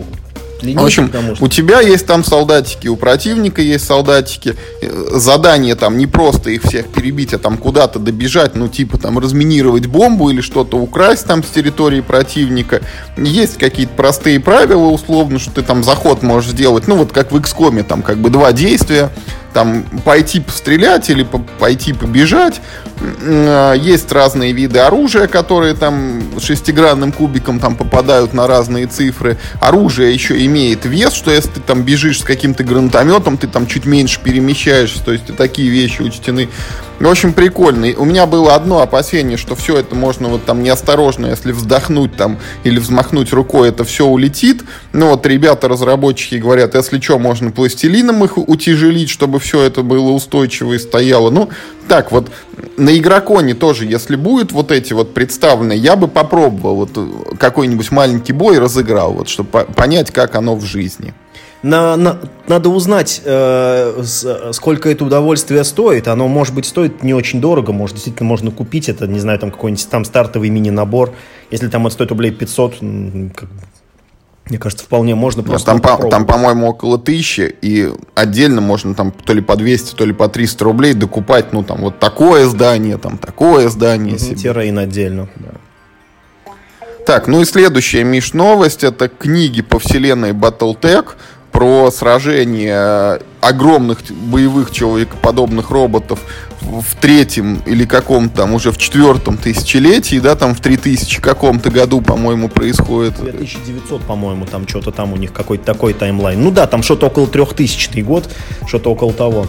[0.62, 1.44] Линейки, в общем, что...
[1.44, 4.56] у тебя есть там солдатики, у противника есть солдатики.
[4.80, 9.18] Э, задание там не просто их всех перебить, а там куда-то добежать, ну типа там
[9.18, 12.80] разминировать бомбу или что-то украсть там с территории противника.
[13.16, 17.36] Есть какие-то простые правила условно, что ты там заход можешь сделать, ну вот как в
[17.36, 19.10] XCOM, там как бы два действия
[19.52, 21.26] там пойти пострелять или
[21.58, 22.60] пойти побежать.
[23.00, 29.38] А, есть разные виды оружия, которые там шестигранным кубиком там попадают на разные цифры.
[29.60, 33.86] Оружие еще имеет вес, что если ты там бежишь с каким-то гранатометом, ты там чуть
[33.86, 36.48] меньше перемещаешься, то есть такие вещи учтены.
[37.00, 37.94] В общем, прикольный.
[37.94, 42.38] У меня было одно опасение, что все это можно вот там неосторожно, если вздохнуть там
[42.62, 44.64] или взмахнуть рукой, это все улетит.
[44.92, 50.10] Но вот ребята, разработчики говорят, если что, можно пластилином их утяжелить, чтобы все это было
[50.10, 51.30] устойчиво и стояло.
[51.30, 51.48] Ну,
[51.90, 52.30] так вот,
[52.76, 58.32] на игроконе тоже, если будет вот эти вот представленные, я бы попробовал вот какой-нибудь маленький
[58.32, 61.14] бой разыграл, вот, чтобы понять, как оно в жизни.
[61.64, 64.04] На, на, надо узнать, э,
[64.52, 66.06] сколько это удовольствие стоит.
[66.06, 67.72] Оно, может быть, стоит не очень дорого.
[67.72, 71.12] Может, действительно можно купить это, не знаю, там какой-нибудь там стартовый мини-набор.
[71.50, 72.76] Если там это стоит рублей 500,
[73.34, 73.48] как,
[74.46, 79.12] Мне кажется, вполне можно просто там, по, там, по-моему, около тысячи, и отдельно можно там
[79.12, 82.98] то ли по 200, то ли по 300 рублей докупать, ну, там, вот такое здание,
[82.98, 84.16] там, такое здание.
[84.16, 85.50] Угу, Террейн отдельно, да.
[87.06, 88.84] Так, ну и следующая, Миш, новость.
[88.84, 91.06] Это книги по вселенной Battletech
[91.50, 96.20] про сражение огромных боевых человекоподобных роботов
[96.60, 102.00] в третьем или каком-то там уже в четвертом тысячелетии, да, там в 3000 каком-то году,
[102.00, 103.14] по-моему, происходит.
[103.20, 106.42] 2900, по-моему, там что-то там у них какой-то такой таймлайн.
[106.42, 108.28] Ну да, там что-то около 3000 год,
[108.66, 109.46] что-то около того.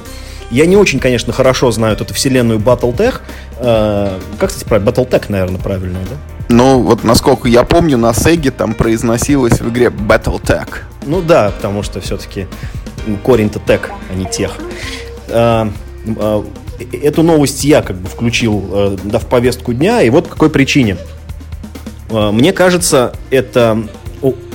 [0.50, 3.22] Я не очень, конечно, хорошо знаю эту вселенную Battletech.
[3.60, 4.90] Э, как, кстати, правильно?
[4.90, 6.18] Battletech, наверное, правильно, да?
[6.50, 10.68] Ну, вот насколько я помню, на Сеге там произносилось в игре Battletech.
[11.06, 12.48] Ну да, потому что все-таки
[13.24, 14.52] корень-то тег, а не тех.
[15.30, 15.70] Э,
[16.06, 16.44] э,
[16.92, 20.50] эту новость я как бы включил э, да, в повестку дня, и вот по какой
[20.50, 20.98] причине.
[22.10, 23.84] Э, мне кажется, это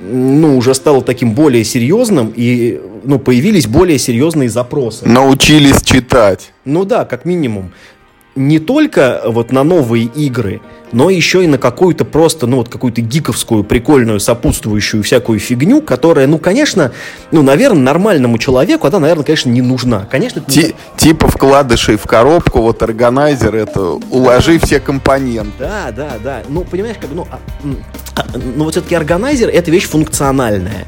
[0.00, 5.06] ну, уже стало таким более серьезным, и ну, появились более серьезные запросы.
[5.06, 6.52] Научились читать.
[6.64, 7.72] Ну да, как минимум
[8.38, 10.60] не только вот на новые игры,
[10.92, 16.26] но еще и на какую-то просто, ну вот какую-то гиковскую, прикольную, сопутствующую всякую фигню, которая,
[16.26, 16.92] ну, конечно,
[17.30, 20.06] ну, наверное, нормальному человеку она, наверное, конечно, не нужна.
[20.10, 20.74] Конечно, Ти- не...
[20.96, 25.52] Типа вкладышей в коробку, вот органайзер, это уложи все компоненты.
[25.58, 26.42] Да, да, да.
[26.48, 27.38] Ну, понимаешь, как, ну, а,
[28.16, 28.24] а,
[28.56, 30.86] ну вот все-таки органайзер это вещь функциональная.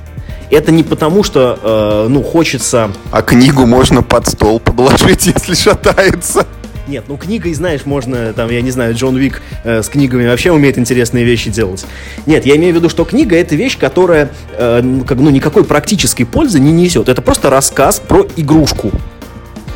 [0.50, 2.90] Это не потому, что, э, ну, хочется...
[3.12, 6.44] А книгу можно под стол подложить, если шатается.
[6.90, 10.50] Нет, ну книгой, знаешь, можно, там, я не знаю, Джон Вик э, с книгами вообще
[10.50, 11.86] умеет интересные вещи делать.
[12.26, 16.24] Нет, я имею в виду, что книга это вещь, которая э, как, ну, никакой практической
[16.24, 17.08] пользы не несет.
[17.08, 18.90] Это просто рассказ про игрушку.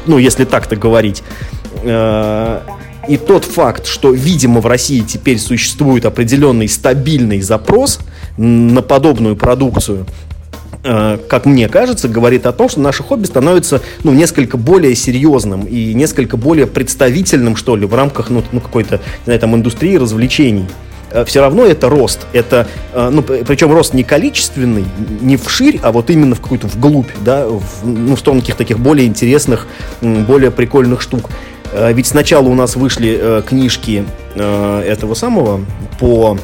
[0.06, 1.22] Ну, если так-то говорить.
[1.84, 2.62] Э,
[3.06, 8.00] и тот факт, что, видимо, в России теперь существует определенный стабильный запрос
[8.36, 10.04] на подобную продукцию,
[10.84, 15.94] как мне кажется, говорит о том, что наше хобби становится ну, несколько более серьезным и
[15.94, 20.66] несколько более представительным, что ли, в рамках ну, ну, какой-то, не знаю, там, индустрии развлечений
[21.10, 22.26] э, все равно это рост.
[22.34, 24.84] Это, э, ну, причем рост не количественный,
[25.22, 28.78] не вширь, а вот именно в какую-то вглубь, да, в, ну, в сторону каких-то таких
[28.78, 29.66] более интересных,
[30.02, 31.30] более прикольных штук.
[31.72, 34.04] Ведь сначала у нас вышли книжки
[34.36, 35.64] этого самого
[35.98, 36.38] по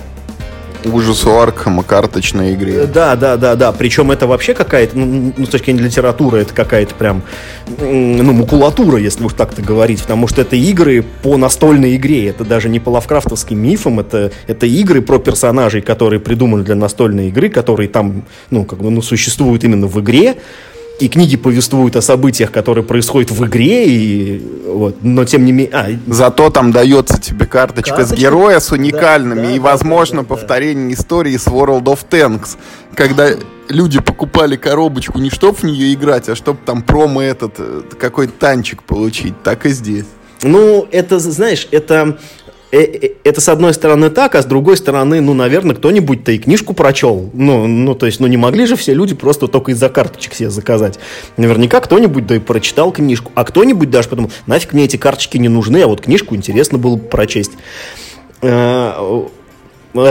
[0.85, 2.87] ужасу Аркхема карточной игре.
[2.87, 3.73] Да, да, да, да.
[3.73, 7.23] Причем это вообще какая-то, ну, ну, с точки зрения литературы, это какая-то прям,
[7.79, 10.03] ну, макулатура, если уж так-то говорить.
[10.03, 12.29] Потому что это игры по настольной игре.
[12.29, 14.01] Это даже не по лавкрафтовским мифам.
[14.01, 18.90] Это, это игры про персонажей, которые придуманы для настольной игры, которые там, ну, как бы,
[18.90, 20.37] ну, существуют именно в игре
[21.01, 25.75] и книги повествуют о событиях, которые происходят в игре, и, вот, но тем не менее...
[25.75, 28.17] А, Зато там дается тебе карточка, карточка?
[28.17, 31.01] с героя с уникальными, да, и, да, возможно, да, да, повторение да.
[31.01, 32.57] истории с World of Tanks,
[32.95, 33.31] когда
[33.69, 38.33] люди покупали коробочку не чтоб в нее играть, а чтоб там промо этот, э, какой-то
[38.39, 40.07] танчик получить, так и здесь.
[40.43, 42.19] Ну, это, знаешь, это
[42.71, 47.31] это с одной стороны так, а с другой стороны, ну, наверное, кто-нибудь-то и книжку прочел.
[47.33, 50.51] Ну, ну, то есть, ну, не могли же все люди просто только из-за карточек себе
[50.51, 50.99] заказать.
[51.37, 55.49] Наверняка кто-нибудь да и прочитал книжку, а кто-нибудь даже подумал, нафиг мне эти карточки не
[55.49, 57.53] нужны, а вот книжку интересно было бы прочесть.
[58.43, 59.25] Э,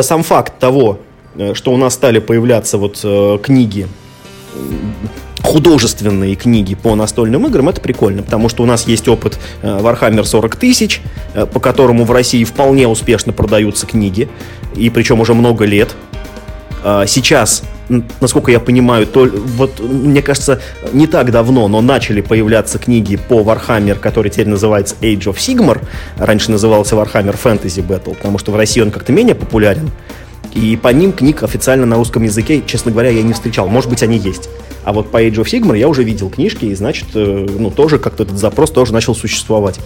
[0.02, 1.00] сам факт того,
[1.54, 3.00] что у нас стали появляться вот
[3.41, 3.88] книги
[5.41, 10.23] художественные книги по настольным играм, это прикольно, потому что у нас есть опыт э, Warhammer
[10.23, 11.02] 40 тысяч,
[11.34, 14.30] э, по которому в России вполне успешно продаются книги,
[14.75, 15.95] и причем уже много лет.
[16.84, 17.63] А, сейчас,
[18.21, 20.62] насколько я понимаю, то, вот, мне кажется,
[20.93, 25.82] не так давно, но начали появляться книги по Warhammer, который теперь называется Age of Sigmar.
[26.17, 29.91] Раньше назывался Warhammer Fantasy Battle, потому что в России он как-то менее популярен.
[30.54, 33.67] И по ним книг официально на русском языке, честно говоря, я не встречал.
[33.67, 34.49] Может быть, они есть.
[34.89, 37.99] А вот по Age of Sigmar я уже видел книжки, и значит, э, ну, тоже
[37.99, 39.80] как-то этот запрос тоже начал существовать.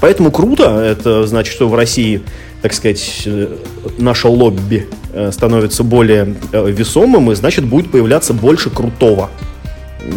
[0.00, 2.20] Поэтому круто, это значит, что в России,
[2.60, 3.56] так сказать, э,
[3.96, 9.30] наше лобби э, становится более весомым, и значит, будет появляться больше крутого.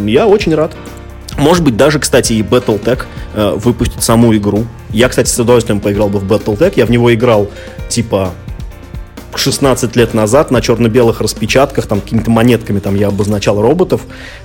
[0.03, 0.75] Я очень рад.
[1.37, 3.03] Может быть, даже, кстати, и Battletech
[3.33, 4.65] выпустит саму игру.
[4.89, 6.73] Я, кстати, с удовольствием поиграл бы в Battletech.
[6.75, 7.49] Я в него играл,
[7.87, 8.33] типа,
[9.37, 14.01] 16 лет назад на черно-белых распечатках, там какими-то монетками там я обозначал роботов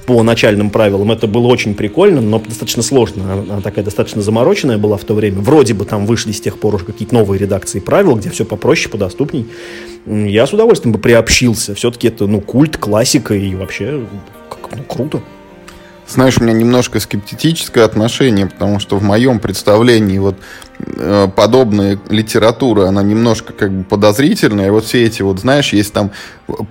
[0.06, 1.12] по начальным правилам.
[1.12, 3.32] Это было очень прикольно, но достаточно сложно.
[3.32, 5.40] Она такая достаточно замороченная была в то время.
[5.40, 8.90] Вроде бы там вышли с тех пор уже какие-то новые редакции правил, где все попроще,
[8.90, 9.46] подоступней.
[10.06, 11.74] Я с удовольствием бы приобщился.
[11.74, 14.06] Все-таки это, ну, культ, классика и вообще
[14.76, 15.22] ну, круто.
[16.08, 20.36] Знаешь, у меня немножко скептическое отношение, потому что в моем представлении вот
[20.78, 24.68] э, подобная литература, она немножко как бы подозрительная.
[24.68, 26.10] И вот все эти вот, знаешь, есть там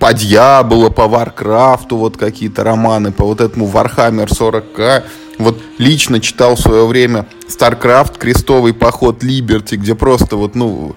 [0.00, 5.04] по Diablo, по Warcraft у вот какие-то романы, по вот этому Warhammer 40k.
[5.38, 10.96] Вот лично читал в свое время StarCraft, крестовый поход Liberty, где просто вот, ну,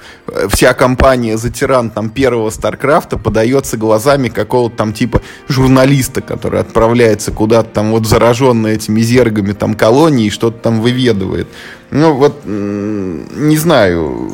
[0.49, 7.31] вся компания за тиран там первого StarCraft подается глазами какого-то там типа журналиста, который отправляется
[7.31, 11.47] куда-то там вот зараженный этими зергами там колонии и что-то там выведывает.
[11.91, 14.33] Ну вот, не знаю,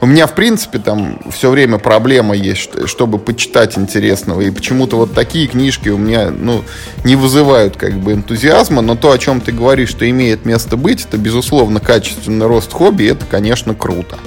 [0.00, 4.40] у меня, в принципе, там все время проблема есть, чтобы почитать интересного.
[4.42, 6.62] И почему-то вот такие книжки у меня, ну,
[7.04, 8.82] не вызывают как бы энтузиазма.
[8.82, 13.04] Но то, о чем ты говоришь, что имеет место быть, это, безусловно, качественный рост хобби,
[13.04, 14.18] это, конечно, круто.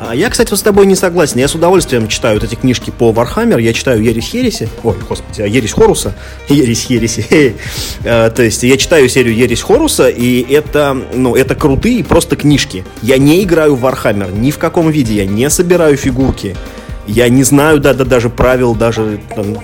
[0.00, 1.38] А я, кстати, вот с тобой не согласен.
[1.38, 3.58] Я с удовольствием читаю вот эти книжки по Warhammer.
[3.58, 4.68] Я читаю Ересь Ереси.
[4.84, 6.14] Ой, господи, а Ересь Хоруса.
[6.48, 7.56] Ересь Ереси.
[8.04, 12.84] А, то есть я читаю серию Ересь Хоруса, и это, ну, это крутые просто книжки.
[13.02, 15.14] Я не играю в Warhammer ни в каком виде.
[15.14, 16.56] Я не собираю фигурки.
[17.06, 19.56] Я не знаю да, да, даже правил, даже там,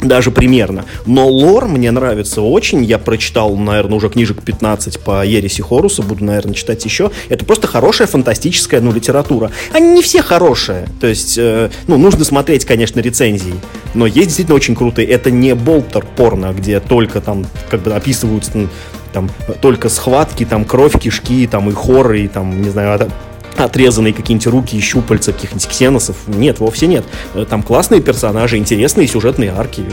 [0.00, 0.84] даже примерно.
[1.06, 2.84] Но лор мне нравится очень.
[2.84, 6.02] Я прочитал, наверное, уже книжек 15 по Ереси Хоруса.
[6.02, 7.10] Буду, наверное, читать еще.
[7.28, 9.50] Это просто хорошая фантастическая, ну, литература.
[9.72, 10.86] Они не все хорошие.
[11.00, 13.54] То есть, э, ну, нужно смотреть, конечно, рецензии.
[13.94, 15.08] Но есть действительно очень крутые.
[15.08, 18.68] Это не болтер порно, где только там, как бы описываются
[19.12, 19.30] там
[19.60, 23.10] только схватки, там кровь, кишки, там и хоррор, и там, не знаю,
[23.58, 26.16] отрезанные какие-нибудь руки и щупальца каких-нибудь ксеносов.
[26.26, 27.04] Нет, вовсе нет.
[27.34, 29.84] Э, там классные персонажи, интересные сюжетные арки.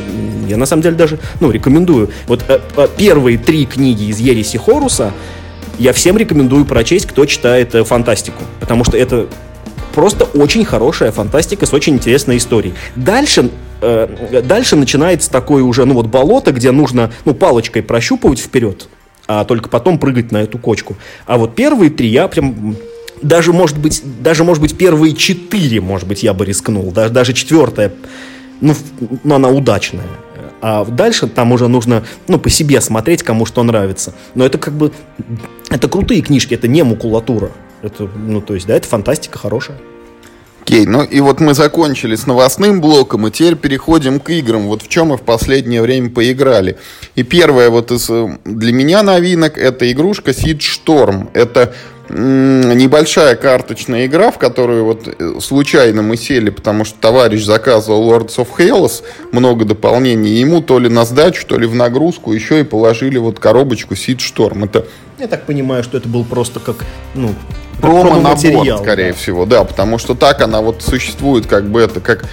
[0.47, 2.09] Я на самом деле даже, ну, рекомендую.
[2.27, 5.13] Вот э, э, первые три книги из Ереси Хоруса
[5.77, 8.43] я всем рекомендую прочесть, кто читает фантастику.
[8.59, 9.27] Потому что это
[9.93, 12.75] просто очень хорошая фантастика с очень интересной историей.
[12.95, 13.49] Дальше
[13.81, 18.89] э, дальше начинается такое уже, ну вот болото, где нужно, ну, палочкой прощупывать вперед,
[19.27, 20.97] а только потом прыгать на эту кочку.
[21.25, 22.75] А вот первые три я прям
[23.21, 26.91] даже, может быть, даже, может быть, первые четыре, может быть, я бы рискнул.
[26.91, 27.93] Даже, даже четвертая,
[28.61, 28.75] ну,
[29.23, 30.07] ну, она удачная.
[30.61, 34.13] А дальше там уже нужно, ну, по себе смотреть, кому что нравится.
[34.33, 34.91] Но это как бы,
[35.69, 37.51] это крутые книжки, это не макулатура.
[37.81, 39.77] Это, ну, то есть, да, это фантастика хорошая.
[40.67, 44.63] Окей, ну и вот мы закончили с новостным блоком, и теперь переходим к играм.
[44.63, 46.77] Вот в чем мы в последнее время поиграли.
[47.13, 51.27] И первое вот из э, для меня новинок это игрушка Seed Storm.
[51.35, 51.75] Это
[52.09, 58.37] небольшая карточная игра, в которую вот э, случайно мы сели, потому что товарищ заказывал Lords
[58.37, 62.63] of Hellas, много дополнений, ему то ли на сдачу, то ли в нагрузку еще и
[62.63, 64.65] положили вот коробочку Seed Storm.
[64.65, 64.87] Это...
[65.19, 66.77] Я так понимаю, что это был просто как,
[67.13, 67.35] ну,
[67.81, 69.17] промо-набор, скорее да.
[69.17, 72.25] всего, да, потому что так она вот существует, как бы это, как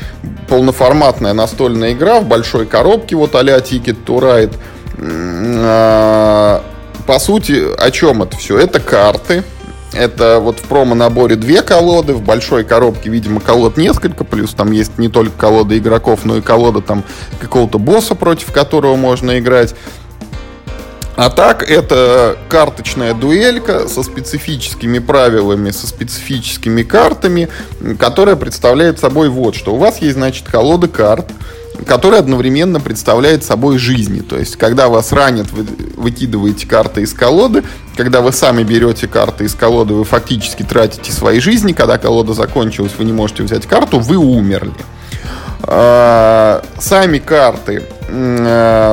[0.48, 4.54] полноформатная настольная игра в большой коробке, вот а-ля Ticket to Ride.
[4.98, 6.62] А,
[7.06, 8.58] по сути, о чем это все?
[8.58, 9.42] Это карты,
[9.92, 14.98] это вот в промо-наборе две колоды, в большой коробке, видимо, колод несколько, плюс там есть
[14.98, 17.04] не только колода игроков, но и колода там
[17.40, 19.74] какого-то босса, против которого можно играть.
[21.14, 27.48] А так, это карточная дуэлька со специфическими правилами, со специфическими картами,
[27.98, 29.74] которая представляет собой вот что.
[29.74, 31.30] У вас есть, значит, колода карт,
[31.86, 34.20] который одновременно представляет собой жизни.
[34.20, 37.62] То есть, когда вас ранят, вы выкидываете карты из колоды,
[37.96, 42.92] когда вы сами берете карты из колоды, вы фактически тратите свои жизни, когда колода закончилась,
[42.96, 44.72] вы не можете взять карту, вы умерли.
[45.64, 47.82] А, сами карты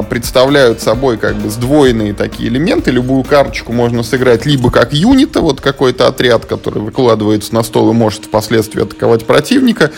[0.10, 2.92] представляют собой как бы сдвоенные такие элементы.
[2.92, 7.94] Любую карточку можно сыграть либо как юнита, вот какой-то отряд, который выкладывается на стол и
[7.94, 9.92] может впоследствии атаковать противника,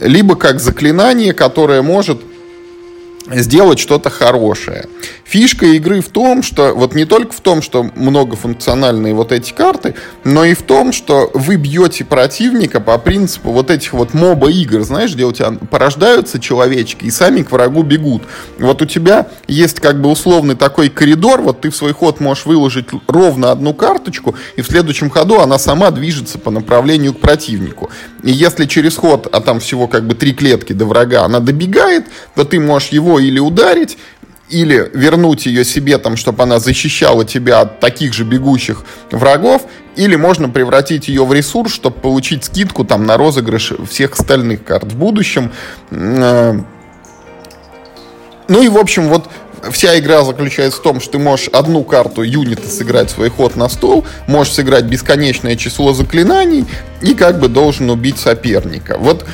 [0.00, 2.20] либо как заклинание, которое может
[3.30, 4.86] сделать что-то хорошее.
[5.32, 9.94] Фишка игры в том, что вот не только в том, что многофункциональные вот эти карты,
[10.24, 14.82] но и в том, что вы бьете противника по принципу вот этих вот моба игр,
[14.82, 18.24] знаешь, где у тебя порождаются человечки и сами к врагу бегут.
[18.58, 22.44] Вот у тебя есть как бы условный такой коридор, вот ты в свой ход можешь
[22.44, 27.88] выложить ровно одну карточку, и в следующем ходу она сама движется по направлению к противнику.
[28.22, 32.04] И если через ход, а там всего как бы три клетки до врага, она добегает,
[32.34, 33.96] то ты можешь его или ударить,
[34.52, 39.62] или вернуть ее себе, там, чтобы она защищала тебя от таких же бегущих врагов,
[39.96, 44.92] или можно превратить ее в ресурс, чтобы получить скидку там, на розыгрыш всех остальных карт
[44.92, 45.50] в будущем.
[45.90, 46.60] Э,
[48.48, 49.28] ну и, в общем, вот
[49.70, 53.68] вся игра заключается в том, что ты можешь одну карту юнита сыграть свой ход на
[53.68, 56.64] стол, можешь сыграть бесконечное число заклинаний
[57.00, 58.96] и как бы должен убить соперника.
[58.98, 59.26] Вот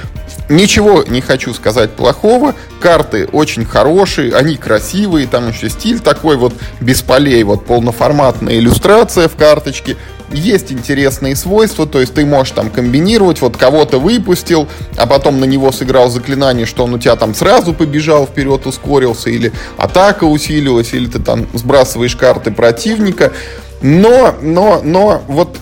[0.49, 2.55] Ничего не хочу сказать плохого.
[2.81, 9.29] Карты очень хорошие, они красивые, там еще стиль такой вот без полей, вот полноформатная иллюстрация
[9.29, 9.97] в карточке.
[10.33, 15.45] Есть интересные свойства, то есть ты можешь там комбинировать, вот кого-то выпустил, а потом на
[15.45, 20.93] него сыграл заклинание, что он у тебя там сразу побежал вперед, ускорился, или атака усилилась,
[20.93, 23.33] или ты там сбрасываешь карты противника.
[23.81, 25.57] Но, но, но вот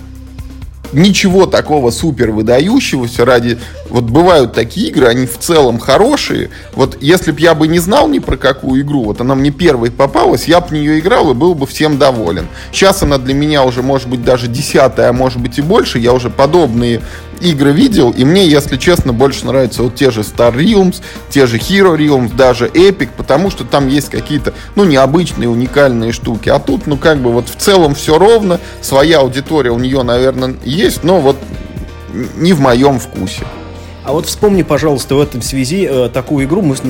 [0.92, 3.58] ничего такого супер выдающегося ради...
[3.88, 6.50] Вот бывают такие игры, они в целом хорошие.
[6.72, 9.90] Вот если бы я бы не знал ни про какую игру, вот она мне первой
[9.90, 12.48] попалась, я бы в нее играл и был бы всем доволен.
[12.72, 15.98] Сейчас она для меня уже может быть даже десятая, а может быть и больше.
[15.98, 17.00] Я уже подобные
[17.40, 21.58] игры видел, и мне, если честно, больше нравятся вот те же Star Realms, те же
[21.58, 26.48] Hero Realms, даже Epic, потому что там есть какие-то, ну, необычные, уникальные штуки.
[26.48, 30.56] А тут, ну, как бы вот в целом все ровно, своя аудитория у нее, наверное,
[30.64, 31.36] есть, но вот
[32.36, 33.44] не в моем вкусе.
[34.06, 36.82] А вот вспомни, пожалуйста, в этом связи э, такую игру, мы с,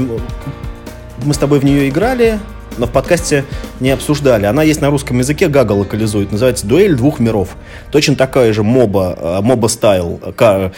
[1.24, 2.38] мы с тобой в нее играли,
[2.76, 3.46] но в подкасте
[3.80, 4.44] не обсуждали.
[4.44, 6.30] Она есть на русском языке, Гага локализует.
[6.30, 7.56] Называется «Дуэль двух миров».
[7.90, 10.74] Точно такая же моба, э, моба стайл кар,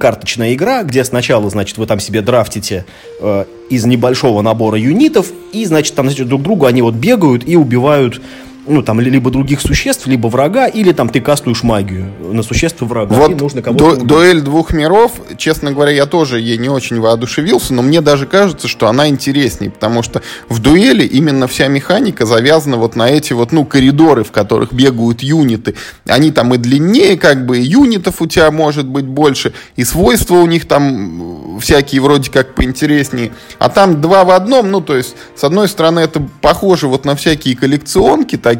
[0.00, 2.86] карточная игра, где сначала, значит, вы там себе драфтите
[3.20, 7.54] э, из небольшого набора юнитов, и, значит, там, значит, друг другу они вот бегают и
[7.54, 8.22] убивают
[8.66, 13.14] ну, там, либо других существ, либо врага, или там ты кастуешь магию на существо врага.
[13.16, 17.74] Вот нужно кого-то ду- дуэль двух миров, честно говоря, я тоже ей не очень воодушевился,
[17.74, 22.76] но мне даже кажется, что она интереснее, потому что в дуэли именно вся механика завязана
[22.76, 25.74] вот на эти вот, ну, коридоры, в которых бегают юниты.
[26.06, 30.36] Они там и длиннее, как бы, и юнитов у тебя может быть больше, и свойства
[30.36, 33.32] у них там всякие вроде как поинтереснее.
[33.58, 37.16] А там два в одном, ну, то есть, с одной стороны, это похоже вот на
[37.16, 38.51] всякие коллекционки, такие,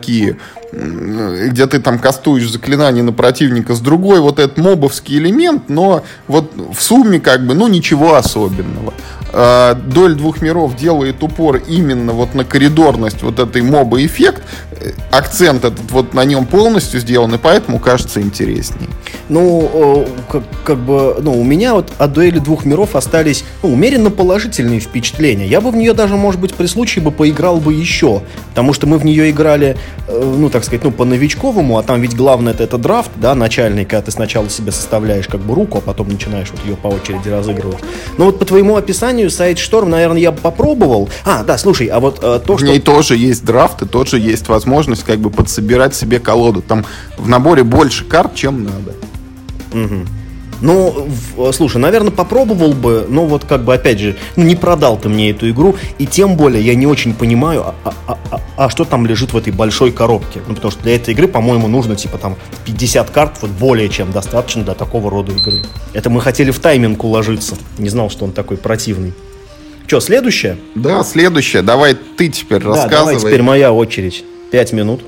[0.73, 6.53] где ты там кастуешь заклинание на противника, с другой вот этот мобовский элемент, но вот
[6.55, 8.95] в сумме как бы, ну, ничего особенного.
[9.35, 14.43] А, Доль двух миров делает упор именно вот на коридорность вот этой моба эффект,
[15.11, 18.89] акцент этот вот на нем полностью сделан, и поэтому кажется интереснее.
[19.29, 24.11] Ну, как, как бы, ну, у меня вот от дуэли двух миров остались ну, умеренно
[24.11, 25.47] положительные впечатления.
[25.47, 28.87] Я бы в нее даже, может быть, при случае бы поиграл бы еще, потому что
[28.87, 29.77] мы в нее играли,
[30.09, 33.35] э, ну, так сказать, ну, по новичковому, а там ведь главное это, это драфт, да,
[33.35, 36.89] начальный, когда ты сначала себе составляешь как бы руку, а потом начинаешь вот ее по
[36.89, 37.83] очереди разыгрывать.
[38.19, 41.09] Но вот по твоему описанию сайт Шторм, наверное, я бы попробовал.
[41.25, 42.67] А, да, слушай, а вот э, то, в что...
[42.67, 46.63] В ней тоже есть драфт и тоже есть возможность возможность как бы подсобирать себе колоду.
[46.63, 46.85] Там
[47.19, 48.95] в наборе больше карт, чем надо.
[49.73, 50.07] Угу.
[50.63, 51.09] Ну,
[51.53, 55.31] слушай, наверное, попробовал бы, но вот как бы, опять же, ну, не продал ты мне
[55.31, 57.75] эту игру, и тем более я не очень понимаю, а,
[58.07, 60.41] а, а, а, что там лежит в этой большой коробке.
[60.47, 64.13] Ну, потому что для этой игры, по-моему, нужно, типа, там, 50 карт, вот более чем
[64.13, 65.65] достаточно для такого рода игры.
[65.95, 67.57] Это мы хотели в тайминг уложиться.
[67.79, 69.13] Не знал, что он такой противный.
[69.89, 70.59] Что, следующее?
[70.77, 71.63] Да, следующее.
[71.63, 73.15] Давай ты теперь да, рассказывай.
[73.15, 74.25] давай теперь моя очередь.
[74.53, 75.01] Пять минут.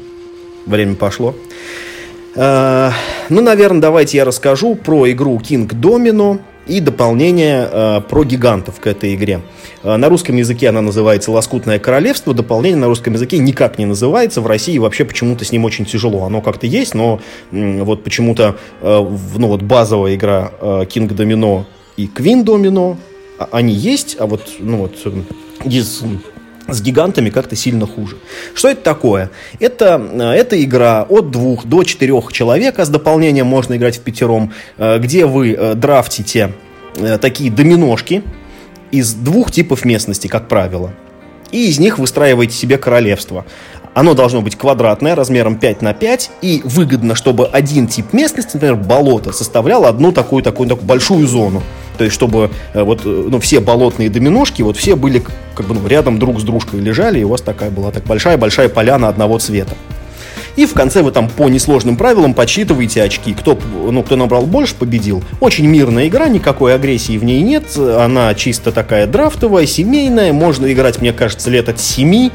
[0.64, 1.34] Время пошло.
[2.34, 2.90] Э,
[3.28, 8.86] ну, наверное, давайте я расскажу про игру King Domino и дополнение э, про гигантов к
[8.86, 9.42] этой игре.
[9.82, 12.32] Э, на русском языке она называется «Лоскутное королевство».
[12.32, 14.40] Дополнение на русском языке никак не называется.
[14.40, 16.24] В России вообще почему-то с ним очень тяжело.
[16.24, 17.20] Оно как-то есть, но
[17.52, 21.64] э, вот почему-то э, ну, вот базовая игра э, King Domino
[21.98, 22.96] и Queen Domino,
[23.38, 24.94] а, они есть, а вот, ну вот,
[25.66, 26.02] из
[26.68, 28.16] с гигантами как-то сильно хуже.
[28.54, 29.30] Что это такое?
[29.60, 34.00] Это, э, это игра от двух до четырех человек, а с дополнением можно играть в
[34.00, 36.52] пятером, э, где вы э, драфтите
[37.20, 38.22] такие доминошки
[38.92, 40.92] из двух типов местности, как правило.
[41.50, 43.44] И из них выстраиваете себе королевство.
[43.94, 48.76] Оно должно быть квадратное, размером 5 на 5, и выгодно, чтобы один тип местности, например,
[48.76, 51.64] болото, составлял одну такую, такую, такую большую зону.
[51.96, 55.22] То есть, чтобы э, вот, э, ну, все болотные доминошки, вот все были
[55.54, 58.68] как бы ну, рядом друг с дружкой лежали, и у вас такая была так большая-большая
[58.68, 59.74] поляна одного цвета.
[60.56, 63.34] И в конце вы там по несложным правилам подсчитываете очки.
[63.34, 63.58] Кто,
[63.90, 65.22] ну, кто набрал больше, победил.
[65.40, 67.76] Очень мирная игра, никакой агрессии в ней нет.
[67.76, 70.32] Она чисто такая драфтовая, семейная.
[70.32, 72.30] Можно играть, мне кажется, лет от 7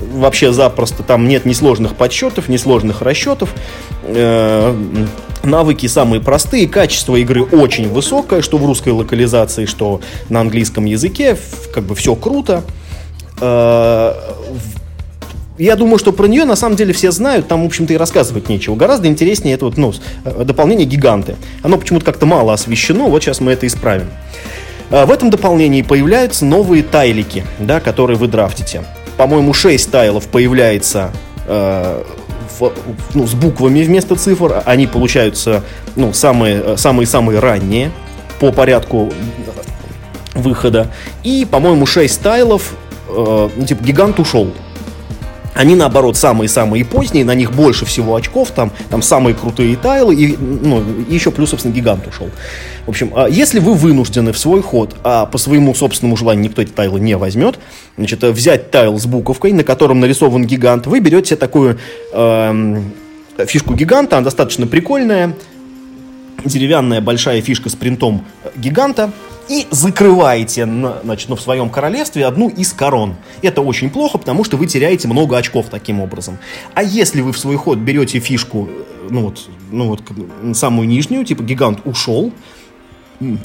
[0.00, 1.02] вообще запросто.
[1.02, 3.54] Там нет ни сложных подсчетов, ни сложных расчетов.
[4.04, 4.74] Э,
[5.42, 11.36] навыки самые простые, качество игры очень высокое, что в русской локализации, что на английском языке.
[11.72, 12.64] Как бы все круто.
[13.40, 14.14] Э,
[15.58, 18.48] я думаю, что про нее на самом деле все знают, там, в общем-то, и рассказывать
[18.48, 18.76] нечего.
[18.76, 19.92] Гораздо интереснее это вот, ну,
[20.24, 21.36] э, дополнение гиганты.
[21.62, 24.08] Оно почему-то как-то мало освещено, вот сейчас мы это исправим.
[24.90, 28.82] В этом дополнении появляются новые тайлики, да, которые вы драфтите
[29.20, 31.10] по-моему, 6 тайлов появляется
[31.46, 32.04] э,
[32.58, 32.72] в,
[33.12, 34.62] ну, с буквами вместо цифр.
[34.64, 35.62] Они получаются
[35.94, 37.90] ну, самые, самые-самые ранние
[38.38, 39.12] по порядку
[40.34, 40.90] выхода.
[41.22, 42.72] И, по-моему, 6 тайлов,
[43.08, 44.54] э, ну, типа, гигант ушел.
[45.60, 50.34] Они, наоборот, самые-самые поздние, на них больше всего очков, там, там самые крутые тайлы, и,
[50.38, 52.30] ну, и еще плюс, собственно, гигант ушел.
[52.86, 56.62] В общем, а если вы вынуждены в свой ход, а по своему собственному желанию никто
[56.62, 57.58] эти тайлы не возьмет,
[57.98, 61.78] значит, взять тайл с буковкой, на котором нарисован гигант, вы берете такую
[62.14, 62.82] э,
[63.46, 65.36] фишку гиганта, она достаточно прикольная,
[66.42, 68.24] деревянная большая фишка с принтом
[68.56, 69.12] гиганта,
[69.50, 70.64] и закрываете
[71.02, 73.16] значит, ну, в своем королевстве одну из корон.
[73.42, 76.38] Это очень плохо, потому что вы теряете много очков таким образом.
[76.74, 78.68] А если вы в свой ход берете фишку,
[79.10, 80.02] ну вот, ну вот
[80.56, 82.32] самую нижнюю, типа гигант ушел,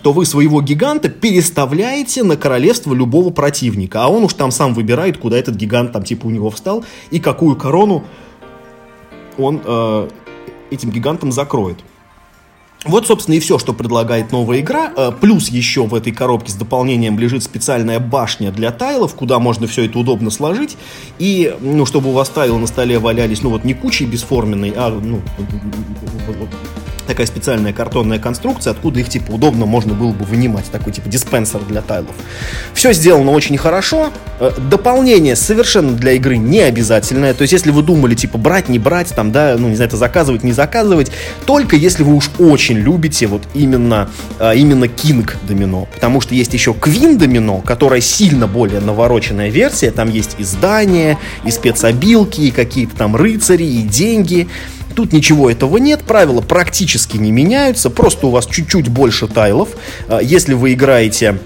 [0.03, 5.17] то вы своего гиганта переставляете на королевство любого противника, а он уж там сам выбирает,
[5.17, 8.03] куда этот гигант там типа у него встал и какую корону
[9.37, 10.09] он э,
[10.69, 11.79] этим гигантом закроет.
[12.85, 14.91] Вот, собственно, и все, что предлагает новая игра.
[14.95, 19.67] Э, плюс еще в этой коробке с дополнением лежит специальная башня для тайлов, куда можно
[19.67, 20.77] все это удобно сложить.
[21.17, 24.89] И, ну, чтобы у вас тайлы на столе валялись, ну, вот не кучей бесформенной, а,
[24.89, 25.21] ну,
[27.05, 31.61] такая специальная картонная конструкция, откуда их типа удобно можно было бы вынимать, такой типа диспенсер
[31.61, 32.15] для тайлов.
[32.73, 34.11] Все сделано очень хорошо.
[34.39, 37.33] Э, дополнение совершенно для игры не обязательное.
[37.33, 39.97] То есть, если вы думали, типа, брать, не брать, там, да, ну, не знаю, это
[39.97, 41.11] заказывать, не заказывать,
[41.45, 44.09] только если вы уж очень любите вот именно,
[44.39, 45.87] э, именно King домино.
[45.93, 49.91] Потому что есть еще Queen домино, которая сильно более навороченная версия.
[49.91, 54.47] Там есть и здания, и спецобилки, и какие-то там рыцари, и деньги.
[54.95, 59.69] Тут ничего этого нет, правила практически не меняются, просто у вас чуть-чуть больше тайлов.
[60.07, 61.37] А, если вы играете...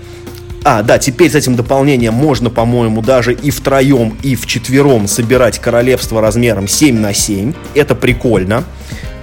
[0.65, 6.21] А, да, теперь с этим дополнением можно, по-моему, даже и втроем, и вчетвером собирать королевство
[6.21, 7.53] размером 7 на 7.
[7.75, 8.65] Это прикольно.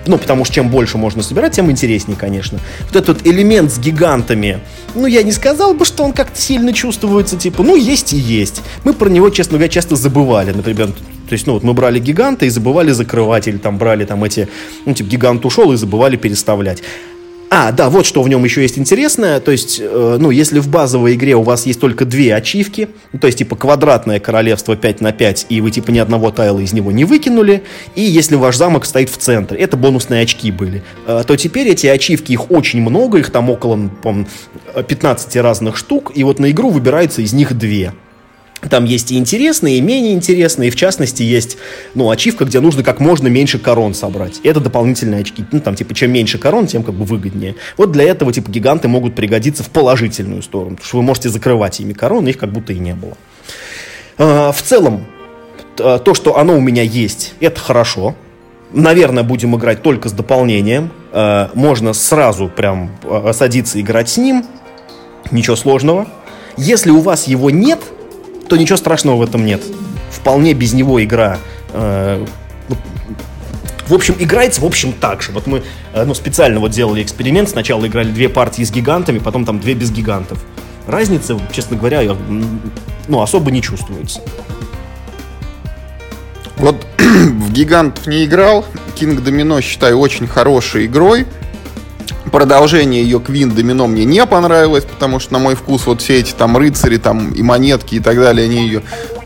[0.07, 2.59] Ну, потому что чем больше можно собирать, тем интереснее, конечно.
[2.87, 4.61] Вот этот элемент с гигантами,
[4.95, 8.63] ну, я не сказал бы, что он как-то сильно чувствуется, типа, ну, есть и есть.
[8.85, 10.53] Мы про него, честно говоря, часто забывали.
[10.53, 14.23] Например, то есть, ну, вот мы брали гиганта и забывали закрывать, или там брали там
[14.23, 14.49] эти,
[14.85, 16.83] ну, типа, гигант ушел и забывали переставлять.
[17.49, 19.39] А, да, вот что в нем еще есть интересное.
[19.41, 23.19] То есть, э, ну, если в базовой игре у вас есть только две ачивки, ну,
[23.21, 26.73] то есть, типа, квадратное королевство 5 на 5, и вы, типа, ни одного тайла из
[26.73, 27.63] него не выкинули,
[27.95, 31.87] и если ваш замок стоит в центре, это бонусные очки были, э, то теперь эти
[31.87, 34.27] ачивки, их очень много, их там около, по
[34.83, 37.93] 15 разных штук, и вот на игру выбирается из них две.
[38.71, 40.69] Там есть и интересные, и менее интересные.
[40.69, 41.59] И в частности есть,
[41.95, 44.41] ну, ачивка, где нужно как можно меньше корон собрать.
[44.43, 45.45] Это дополнительные очки.
[45.53, 47.55] Ну, там, типа, чем меньше корон, тем как бы выгоднее.
[47.77, 50.77] Вот для этого, типа, гиганты могут пригодиться в положительную сторону.
[50.77, 53.17] Потому что вы можете закрывать ими короны, их как будто и не было.
[54.19, 55.07] А, в целом,
[55.77, 58.15] то, что оно у меня есть, это хорошо.
[58.73, 60.91] Наверное, будем играть только с дополнением.
[61.13, 64.45] А, можно сразу прям а, садиться играть с ним.
[65.31, 66.07] Ничего сложного.
[66.57, 67.81] Если у вас его нет,
[68.49, 69.63] то ничего страшного в этом нет.
[70.11, 71.39] Вполне без него игра
[71.73, 72.25] э,
[73.89, 75.31] в общем, играется, в общем, так же.
[75.33, 77.49] Вот мы э, ну, специально вот делали эксперимент.
[77.49, 80.43] Сначала играли две партии с гигантами, потом там две без гигантов.
[80.87, 82.03] Разницы, честно говоря,
[83.09, 84.21] ну, особо не чувствуется.
[86.57, 88.65] Вот в гигантов не играл.
[88.97, 91.27] King Domino считаю очень хорошей игрой.
[92.33, 96.33] Продолжение ее Квин Домино мне не понравилось, потому что, на мой вкус, вот все эти
[96.33, 98.83] там рыцари там и монетки и так далее, они ее,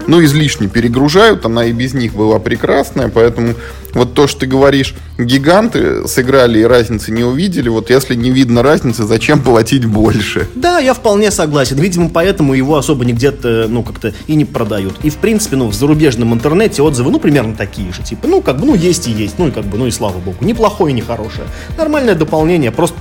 [0.06, 1.44] ну, излишне перегружают.
[1.44, 3.54] Она и без них была прекрасная, поэтому
[3.94, 8.62] вот то, что ты говоришь, гиганты сыграли и разницы не увидели, вот если не видно
[8.62, 10.48] разницы, зачем платить больше?
[10.54, 11.76] Да, я вполне согласен.
[11.76, 14.94] Видимо, поэтому его особо нигде-то, ну, как-то и не продают.
[15.02, 18.02] И, в принципе, ну, в зарубежном интернете отзывы, ну, примерно такие же.
[18.02, 19.38] Типа, ну, как бы, ну, есть и есть.
[19.38, 20.36] Ну, и как бы, ну, и слава богу.
[20.40, 21.46] Неплохое, не хорошее.
[21.76, 22.96] Нормальное дополнение, просто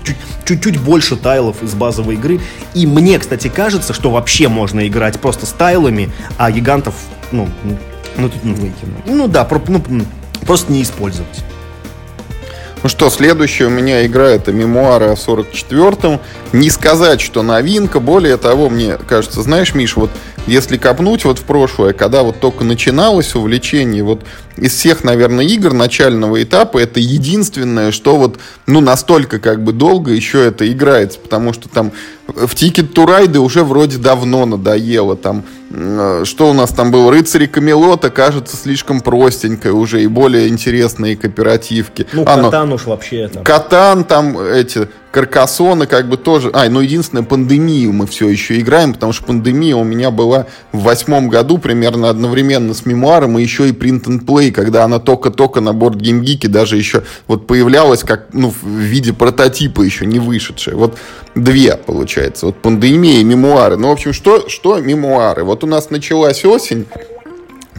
[0.45, 2.39] чуть-чуть больше тайлов из базовой игры.
[2.73, 6.95] И мне, кстати, кажется, что вообще можно играть просто с тайлами, а гигантов,
[7.31, 7.47] ну,
[8.17, 8.95] ну, тут, ну, выкину.
[9.05, 9.81] Ну, да, про, ну,
[10.45, 11.43] просто не использовать.
[12.81, 16.21] Ну что, следующая у меня игра это мемуары о 44-м.
[16.53, 20.09] Не сказать, что новинка, более того, мне кажется, знаешь, Миш, вот
[20.47, 24.21] если копнуть вот в прошлое, когда вот только начиналось увлечение, вот
[24.55, 30.11] из всех, наверное, игр начального этапа это единственное, что вот, ну, настолько как бы долго
[30.11, 31.91] еще это играется, потому что там
[32.27, 37.11] в Ticket to Ride уже вроде давно надоело, там что у нас там было?
[37.11, 42.07] Рыцари Камелота, кажется, слишком простенькая уже и более интересные кооперативки.
[42.11, 43.43] Ну, а, Катан уж вообще там.
[43.43, 46.51] Катан там эти Каркасоны как бы тоже...
[46.53, 50.83] А, ну единственное, пандемию мы все еще играем, потому что пандемия у меня была в
[50.83, 55.61] восьмом году примерно одновременно с мемуаром и еще и Print and Play, когда она только-только
[55.61, 60.75] на борт геймгики даже еще вот появлялась как, ну, в виде прототипа еще не вышедшая.
[60.75, 60.97] Вот
[61.33, 62.47] две, получается.
[62.47, 63.77] Вот пандемия и мемуары.
[63.77, 65.43] Ну, в общем, что, что мемуары?
[65.43, 66.85] Вот у нас началась осень,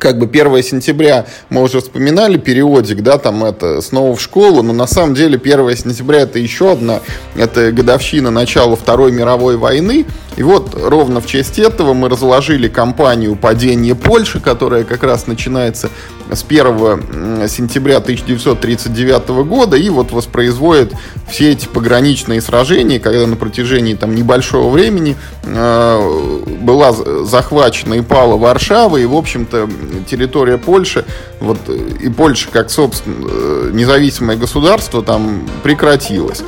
[0.00, 4.72] как бы 1 сентября мы уже вспоминали периодик, да, там это снова в школу, но
[4.72, 7.00] на самом деле 1 сентября это еще одна,
[7.36, 13.36] это годовщина начала Второй мировой войны, и вот ровно в честь этого мы разложили кампанию
[13.36, 15.90] падения Польши, которая как раз начинается
[16.32, 20.92] с 1 сентября 1939 года и вот воспроизводит
[21.28, 28.36] все эти пограничные сражения, когда на протяжении там небольшого времени э, была захвачена и пала
[28.36, 29.68] Варшава, и, в общем-то,
[30.08, 31.04] территория Польши,
[31.40, 36.42] вот, и Польша как, собственно, э, независимое государство там прекратилась.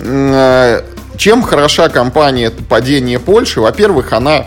[0.00, 0.82] Э,
[1.16, 3.60] чем хороша компания «Падение Польши»?
[3.60, 4.46] Во-первых, она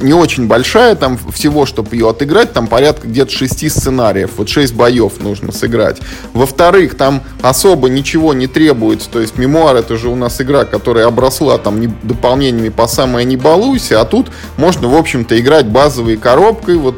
[0.00, 4.74] не очень большая, там всего, чтобы ее отыграть, там порядка где-то шести сценариев, вот шесть
[4.74, 5.98] боев нужно сыграть.
[6.32, 11.06] Во-вторых, там особо ничего не требуется, то есть мемуар это же у нас игра, которая
[11.06, 16.76] обросла там дополнениями по самое не балуйся, а тут можно, в общем-то, играть базовой коробкой,
[16.76, 16.96] вот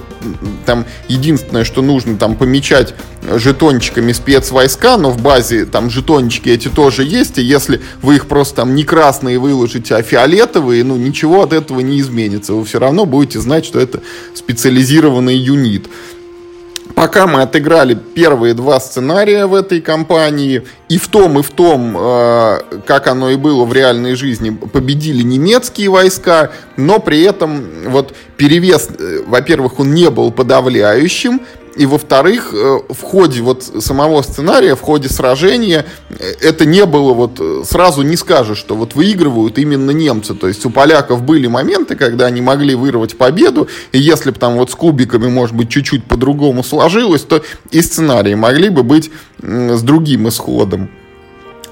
[0.66, 2.94] там единственное, что нужно там помечать
[3.36, 8.56] жетончиками спецвойска, но в базе там жетончики эти тоже есть, и если вы их просто
[8.56, 12.54] там не красные выложите, а фиолетовые, ну ничего от этого не изменится.
[12.54, 14.00] Вы все равно будете знать, что это
[14.34, 15.86] специализированный юнит.
[16.94, 21.96] Пока мы отыграли первые два сценария в этой кампании, и в том, и в том,
[21.96, 28.14] э, как оно и было в реальной жизни, победили немецкие войска, но при этом вот
[28.36, 31.42] перевес, э, во-первых, он не был подавляющим,
[31.78, 37.12] и во-вторых, э, в ходе вот самого сценария, в ходе сражения, э, это не было
[37.12, 40.34] вот, э, сразу не скажешь, что вот выигрывают именно немцы.
[40.34, 44.56] То есть у поляков были моменты, когда они могли вырвать победу, и если бы там
[44.56, 49.80] вот с кубиками, может быть, чуть-чуть по-другому сложилось, то и сценарии могли бы быть с
[49.82, 50.90] другим исходом.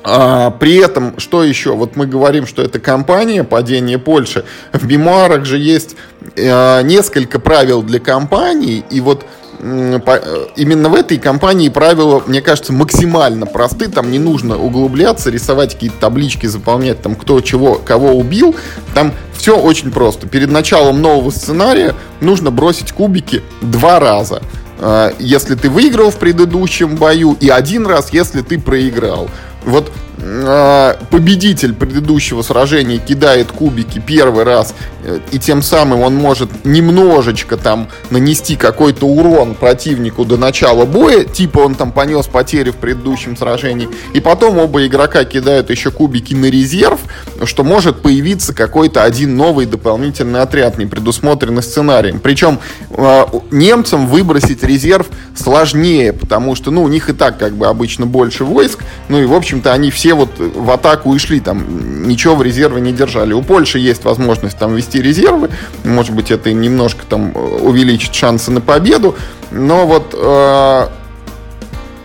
[0.08, 1.74] А, при этом, что еще?
[1.74, 4.44] Вот мы говорим, что это компания «Падение Польши».
[4.72, 5.96] В мемуарах же есть
[6.36, 9.26] э, несколько правил для компаний, и вот
[9.60, 13.88] именно в этой компании правила, мне кажется, максимально просты.
[13.88, 18.54] Там не нужно углубляться, рисовать какие-то таблички, заполнять там кто чего, кого убил.
[18.94, 20.26] Там все очень просто.
[20.26, 24.42] Перед началом нового сценария нужно бросить кубики два раза.
[24.78, 29.28] Э, если ты выиграл в предыдущем бою, и один раз, если ты проиграл.
[29.64, 34.95] Вот э, победитель предыдущего сражения кидает кубики первый раз, э,
[35.30, 41.60] и тем самым он может немножечко там нанести какой-то урон противнику до начала боя, типа
[41.60, 46.46] он там понес потери в предыдущем сражении, и потом оба игрока кидают еще кубики на
[46.46, 47.00] резерв,
[47.44, 52.20] что может появиться какой-то один новый дополнительный отряд, не предусмотренный сценарием.
[52.20, 52.58] Причем
[52.90, 58.06] э, немцам выбросить резерв сложнее, потому что, ну, у них и так как бы обычно
[58.06, 62.34] больше войск, ну и, в общем-то, они все вот в атаку и шли, там, ничего
[62.34, 63.32] в резерве не держали.
[63.32, 65.50] У Польши есть возможность там вести резервы,
[65.84, 69.16] может быть, это им немножко там увеличит шансы на победу,
[69.50, 70.88] но вот э,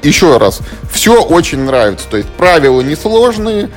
[0.04, 0.60] еще раз,
[0.92, 2.08] все очень нравится.
[2.10, 3.70] То есть правила несложные,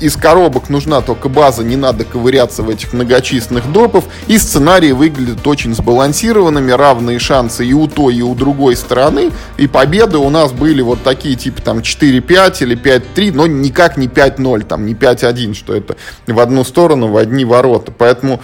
[0.00, 4.04] из коробок нужна только база, не надо ковыряться в этих многочисленных допов.
[4.26, 9.30] И сценарии выглядят очень сбалансированными, равные шансы и у той, и у другой стороны.
[9.56, 14.06] И победы у нас были вот такие, типа там 4-5 или 5-3, но никак не
[14.06, 15.96] 5-0, там не 5-1, что это
[16.26, 17.92] в одну сторону, в одни ворота.
[17.96, 18.40] Поэтому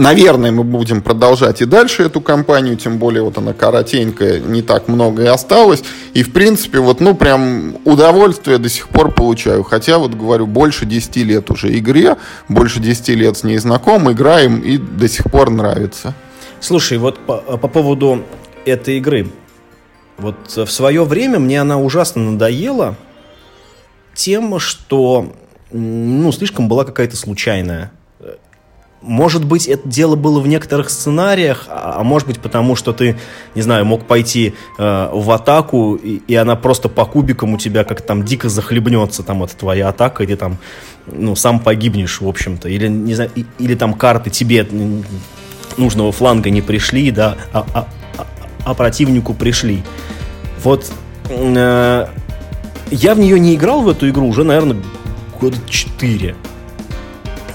[0.00, 4.88] Наверное, мы будем продолжать и дальше эту кампанию, тем более вот она коротенькая, не так
[4.88, 5.84] много и осталось.
[6.14, 9.62] И, в принципе, вот, ну, прям удовольствие до сих пор получаю.
[9.62, 12.16] Хотя, вот говорю, больше 10 лет уже игре,
[12.48, 16.14] больше 10 лет с ней знаком, играем и до сих пор нравится.
[16.60, 18.24] Слушай, вот по, по поводу
[18.64, 19.28] этой игры.
[20.16, 22.96] Вот в свое время мне она ужасно надоела
[24.14, 25.34] тем, что
[25.70, 27.92] ну, слишком была какая-то случайная.
[29.02, 33.16] Может быть, это дело было в некоторых сценариях, а, а может быть, потому что ты,
[33.54, 37.84] не знаю, мог пойти э, в атаку, и, и она просто по кубикам у тебя
[37.84, 40.58] как там дико захлебнется, там, это твоя атака, и ты там,
[41.06, 42.68] ну, сам погибнешь, в общем-то.
[42.68, 44.66] Или, не знаю, и, или там карты тебе
[45.78, 47.88] нужного фланга не пришли, да, а, а,
[48.18, 48.26] а,
[48.64, 49.82] а противнику пришли.
[50.62, 50.92] Вот
[51.30, 52.06] э,
[52.90, 54.76] я в нее не играл, в эту игру, уже, наверное,
[55.40, 56.34] года 4.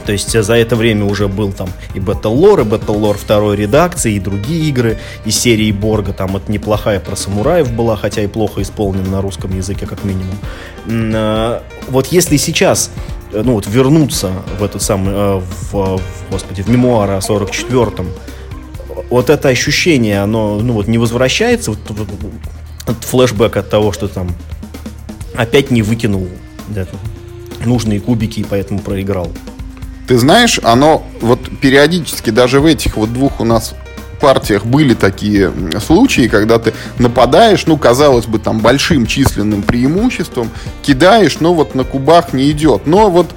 [0.06, 3.56] То есть за это время уже был там и Battle Lore, и Battle Lore второй
[3.56, 6.14] редакции, и другие игры из серии Борга.
[6.14, 10.38] Там это неплохая про самураев была, хотя и плохо исполнена на русском языке, как минимум.
[10.88, 12.92] А, вот если сейчас
[13.34, 15.42] э, ну вот вернуться в этот самый, э,
[15.72, 18.08] в, господи, в мемуары о 44-м,
[19.10, 22.08] вот это ощущение, оно, ну вот не возвращается, вот, вот,
[22.86, 24.30] вот флешбэк от того, что там
[25.36, 26.28] опять не выкинул
[26.68, 26.86] да,
[27.66, 29.32] нужные кубики и поэтому проиграл.
[30.08, 33.76] Ты знаешь, оно вот периодически даже в этих вот двух у нас
[34.22, 35.52] партиях были такие
[35.86, 40.50] случаи, когда ты нападаешь, ну, казалось бы, там, большим численным преимуществом,
[40.82, 42.88] кидаешь, но вот на кубах не идет.
[42.88, 43.28] Но вот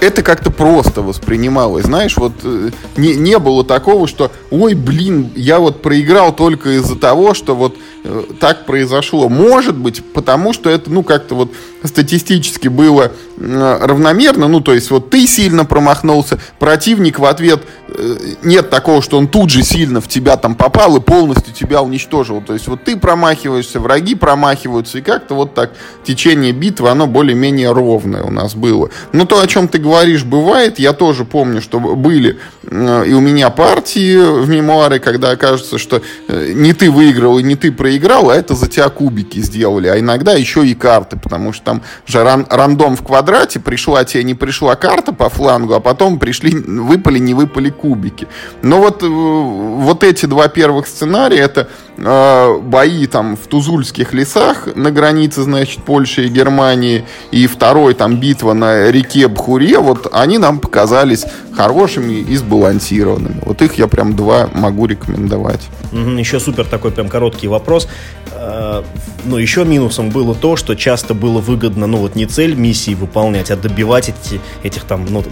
[0.00, 5.58] это как-то просто воспринималось, знаешь, вот э, не, не было такого, что, ой, блин, я
[5.58, 9.28] вот проиграл только из-за того, что вот э, так произошло.
[9.28, 11.52] Может быть, потому что это, ну, как-то вот
[11.84, 18.68] статистически было равномерно, ну, то есть вот ты сильно промахнулся, противник в ответ э, нет
[18.68, 22.42] такого, что он тут же сильно в тебя там попал и полностью тебя уничтожил.
[22.42, 25.72] То есть вот ты промахиваешься, враги промахиваются, и как-то вот так
[26.04, 28.90] течение битвы, оно более-менее ровное у нас было.
[29.12, 30.78] Но то, о чем ты говоришь, бывает.
[30.78, 32.38] Я тоже помню, что были
[32.70, 37.72] и у меня партии в мемуары, когда окажется, что не ты выиграл и не ты
[37.72, 39.88] проиграл, а это за тебя кубики сделали.
[39.88, 44.24] А иногда еще и карты, потому что там же ран, рандом в квадрате, пришла тебе
[44.24, 48.28] не пришла карта по флангу, а потом пришли, выпали, не выпали кубики.
[48.62, 54.68] Но вот, э, вот эти два первых сценария, это э, бои там в Тузульских лесах
[54.74, 60.38] на границе, значит, Польши и Германии, и второй там битва на реке Бхуре, вот они
[60.38, 61.24] нам показались
[61.56, 63.40] хорошими и сбалансированными.
[63.44, 65.60] Вот их я прям два могу рекомендовать.
[65.92, 67.88] Еще супер такой прям короткий вопрос.
[68.32, 68.82] Э,
[69.24, 73.50] но еще минусом было то, что часто было выгодно, ну вот не цель миссии выполнять,
[73.50, 75.24] а добивать эти, этих там, ну,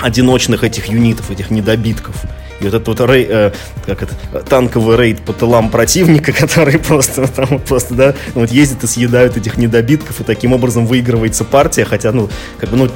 [0.00, 2.16] одиночных этих юнитов, этих недобитков.
[2.60, 3.52] И вот этот вот рей, э,
[3.86, 4.14] как это,
[4.48, 9.56] танковый рейд по тылам противника, который просто там просто, да, вот ездит и съедают этих
[9.56, 12.28] недобитков, и таким образом выигрывается партия, хотя, ну,
[12.58, 12.88] как бы, ну,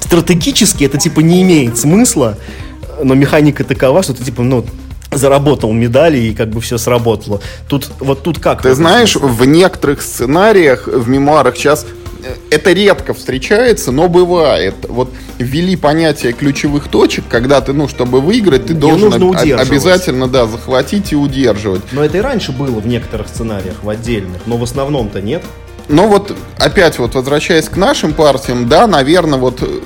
[0.00, 2.38] стратегически это, типа, не имеет смысла,
[3.02, 4.64] но механика такова, что ты, типа, ну,
[5.10, 7.40] заработал медали и как бы все сработало.
[7.68, 8.62] Тут вот тут как?
[8.62, 11.86] Ты знаешь, в некоторых сценариях, в мемуарах сейчас
[12.50, 14.74] это редко встречается, но бывает.
[14.88, 21.12] Вот ввели понятие ключевых точек, когда ты, ну, чтобы выиграть, ты должен обязательно, да, захватить
[21.12, 21.82] и удерживать.
[21.92, 25.42] Но это и раньше было в некоторых сценариях, в отдельных, но в основном-то нет.
[25.88, 29.80] Но вот опять вот возвращаясь к нашим партиям, да, наверное, вот э,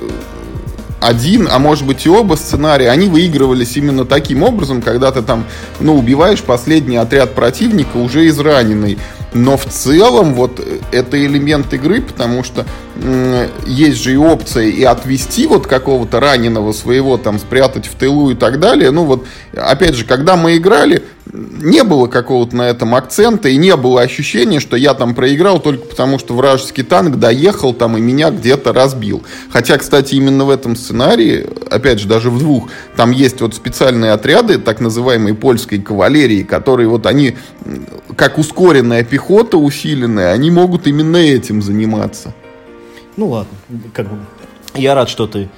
[0.99, 5.45] один, а может быть и оба сценария, они выигрывались именно таким образом, когда ты там,
[5.79, 8.97] ну, убиваешь последний отряд противника уже израненный.
[9.33, 12.65] Но в целом вот э, это элемент игры, потому что
[13.65, 18.35] есть же и опция и отвести вот какого-то раненого своего, там, спрятать в тылу и
[18.35, 18.91] так далее.
[18.91, 19.25] Ну вот,
[19.55, 24.59] опять же, когда мы играли, не было какого-то на этом акцента и не было ощущения,
[24.59, 29.23] что я там проиграл только потому, что вражеский танк доехал там и меня где-то разбил.
[29.49, 34.11] Хотя, кстати, именно в этом сценарии, опять же, даже в двух, там есть вот специальные
[34.11, 37.35] отряды, так называемые польской кавалерии, которые вот они,
[38.15, 42.33] как ускоренная пехота усиленная, они могут именно этим заниматься.
[43.15, 43.57] Ну ладно,
[43.93, 44.17] как бы
[44.75, 45.49] я рад, что ты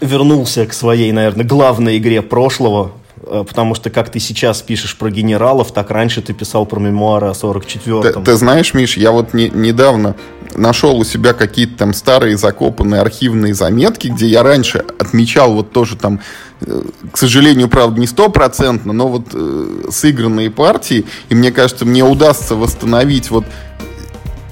[0.00, 2.92] вернулся к своей, наверное, главной игре прошлого,
[3.24, 7.32] потому что как ты сейчас пишешь про генералов, так раньше ты писал про мемуары о
[7.32, 8.02] 44-м.
[8.02, 10.14] Ты, ты знаешь, Миш, я вот не, недавно
[10.54, 15.96] нашел у себя какие-то там старые закопанные архивные заметки, где я раньше отмечал вот тоже
[15.96, 16.20] там,
[16.60, 22.04] э, к сожалению, правда, не стопроцентно, но вот э, сыгранные партии, и мне кажется, мне
[22.04, 23.44] удастся восстановить вот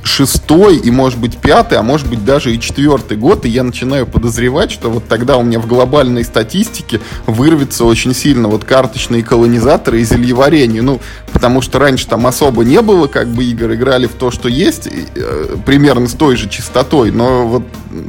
[0.02, 4.06] шестой и, может быть, пятый, а может быть, даже и четвертый год, и я начинаю
[4.06, 10.00] подозревать, что вот тогда у меня в глобальной статистике вырвется очень сильно вот карточные колонизаторы
[10.00, 10.82] и зельеварение.
[10.82, 11.00] Ну,
[11.32, 14.88] потому что раньше там особо не было, как бы, игр, играли в то, что есть,
[14.88, 17.62] э, примерно с той же частотой, но вот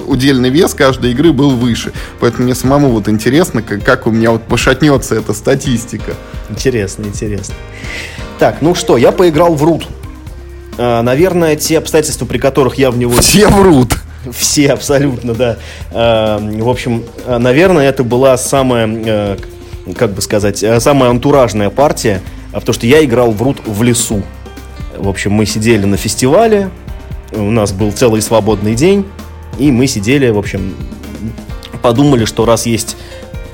[0.08, 1.94] удельный вес каждой игры был выше.
[2.20, 6.16] Поэтому мне самому вот интересно, как, как у меня вот пошатнется эта статистика.
[6.50, 7.56] Интересно, интересно.
[8.40, 9.88] Так, ну что, я поиграл в Рут.
[10.78, 13.14] А, наверное, те обстоятельства, при которых я в него...
[13.14, 13.98] Все врут.
[14.32, 15.58] Все, абсолютно, да.
[15.92, 19.38] А, в общем, наверное, это была самая,
[19.98, 22.22] как бы сказать, самая антуражная партия,
[22.52, 24.24] а потому что я играл в Рут в лесу.
[24.98, 26.70] В общем, мы сидели на фестивале,
[27.32, 29.06] у нас был целый свободный день,
[29.58, 30.76] и мы сидели, в общем,
[31.82, 32.96] подумали, что раз есть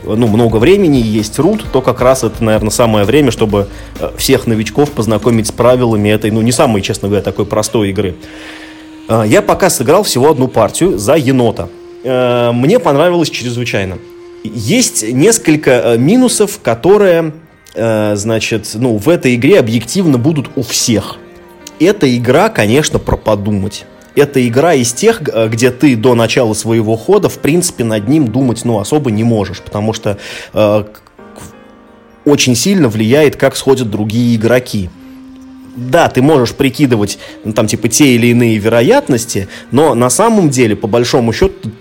[0.03, 3.67] ну, много времени, есть рут, то как раз это, наверное, самое время, чтобы
[3.99, 8.15] э, всех новичков познакомить с правилами этой, ну, не самой, честно говоря, такой простой игры.
[9.07, 11.69] Э, я пока сыграл всего одну партию за енота.
[12.03, 13.97] Э, мне понравилось чрезвычайно.
[14.43, 17.33] Есть несколько минусов, которые,
[17.75, 21.17] значит, ну, в этой игре объективно будут у всех.
[21.77, 23.85] Эта игра, конечно, про подумать
[24.19, 28.63] это игра из тех, где ты до начала своего хода, в принципе, над ним думать,
[28.65, 30.17] ну, особо не можешь, потому что
[30.53, 30.83] э,
[32.25, 34.89] очень сильно влияет, как сходят другие игроки
[35.79, 40.75] да, ты можешь прикидывать, ну, там, типа, те или иные вероятности, но на самом деле,
[40.75, 41.71] по большому счету,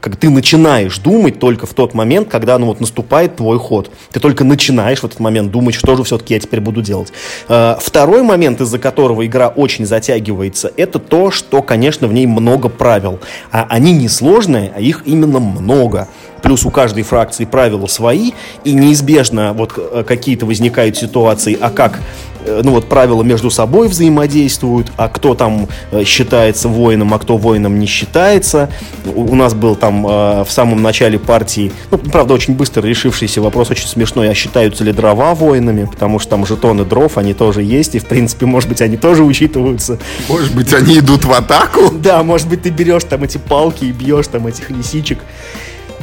[0.00, 3.90] как ты начинаешь думать только в тот момент, когда, ну, вот, наступает твой ход.
[4.12, 7.12] Ты только начинаешь в этот момент думать, что же все-таки я теперь буду делать.
[7.48, 12.68] Э, второй момент, из-за которого игра очень затягивается, это то, что, конечно, в ней много
[12.68, 13.20] правил.
[13.50, 16.08] А они не сложные, а их именно много
[16.42, 18.32] плюс у каждой фракции правила свои,
[18.64, 21.98] и неизбежно вот э, какие-то возникают ситуации, а как
[22.48, 27.36] Э, ну вот правила между собой взаимодействуют, а кто там э, считается воином, а кто
[27.36, 28.70] воином не считается.
[29.04, 33.86] У, нас был там в самом начале партии, ну, правда, очень быстро решившийся вопрос, очень
[33.86, 37.98] смешной, а считаются ли дрова воинами, потому что там жетоны дров, они тоже есть, и,
[37.98, 39.98] в принципе, может быть, они тоже учитываются.
[40.28, 41.90] Может быть, они идут в атаку?
[41.92, 45.18] Да, может быть, ты берешь там эти палки и бьешь там этих лисичек.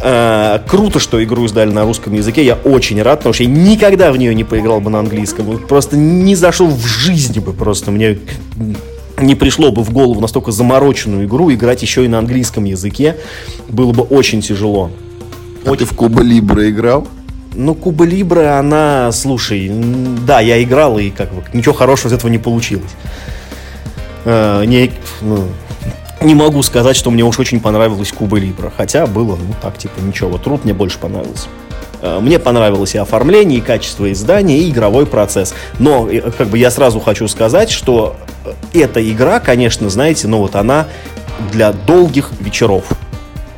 [0.08, 2.45] Э, круто, что игру издали на русском языке.
[2.45, 5.58] Я очень рад, потому что я никогда в нее не поиграл бы на английском.
[5.58, 7.89] Просто не зашел в жизни бы просто.
[7.89, 8.20] Мне
[9.18, 13.18] не пришло бы в голову настолько замороченную игру играть еще и на английском языке.
[13.68, 14.91] Было бы очень тяжело.
[15.66, 15.88] А очень...
[15.88, 17.08] ты в Куба Либра играл?
[17.56, 19.72] Ну, Куба Либра, она, слушай,
[20.28, 22.91] да, я играл, и как бы ничего хорошего из этого не получилось.
[24.26, 24.91] Э, не,
[25.22, 25.45] ну,
[26.26, 28.71] не могу сказать, что мне уж очень понравилась Куба Либра.
[28.76, 30.38] Хотя было, ну так, типа, ничего.
[30.38, 31.47] Труд мне больше понравился.
[32.01, 35.53] Э, мне понравилось и оформление, и качество издания, и игровой процесс.
[35.80, 38.15] Но, э, как бы, я сразу хочу сказать, что
[38.45, 40.88] э, эта игра, конечно, знаете, ну вот она
[41.51, 42.86] для долгих вечеров.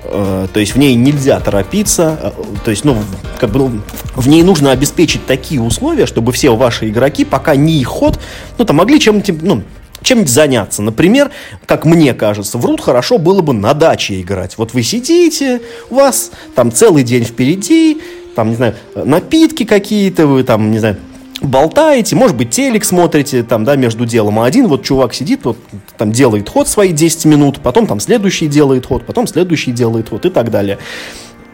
[0.04, 2.98] То есть в ней нельзя торопиться, то есть, ну,
[3.38, 3.82] как бы, ну,
[4.16, 8.18] в ней нужно обеспечить такие условия, чтобы все ваши игроки, пока не их ход,
[8.58, 9.64] ну, там могли чем-нибудь, ну,
[10.08, 10.82] чем-нибудь заняться.
[10.82, 11.32] Например,
[11.66, 14.58] как мне кажется, в Рут хорошо было бы на даче играть.
[14.58, 18.02] Вот вы сидите, у вас там целый день впереди,
[18.36, 20.98] там, не знаю, напитки какие-то, вы там, не знаю,
[21.42, 24.40] болтаете, может быть, телек смотрите, там, да, между делом.
[24.40, 25.58] А один вот чувак сидит, вот,
[25.98, 30.26] там, делает ход свои 10 минут, потом там следующий делает ход, потом следующий делает ход
[30.26, 30.78] и так далее.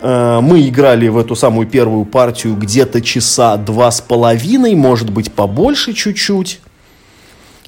[0.02, 5.32] Э, мы играли в эту самую первую партию где-то часа два с половиной, может быть,
[5.32, 6.60] побольше чуть-чуть.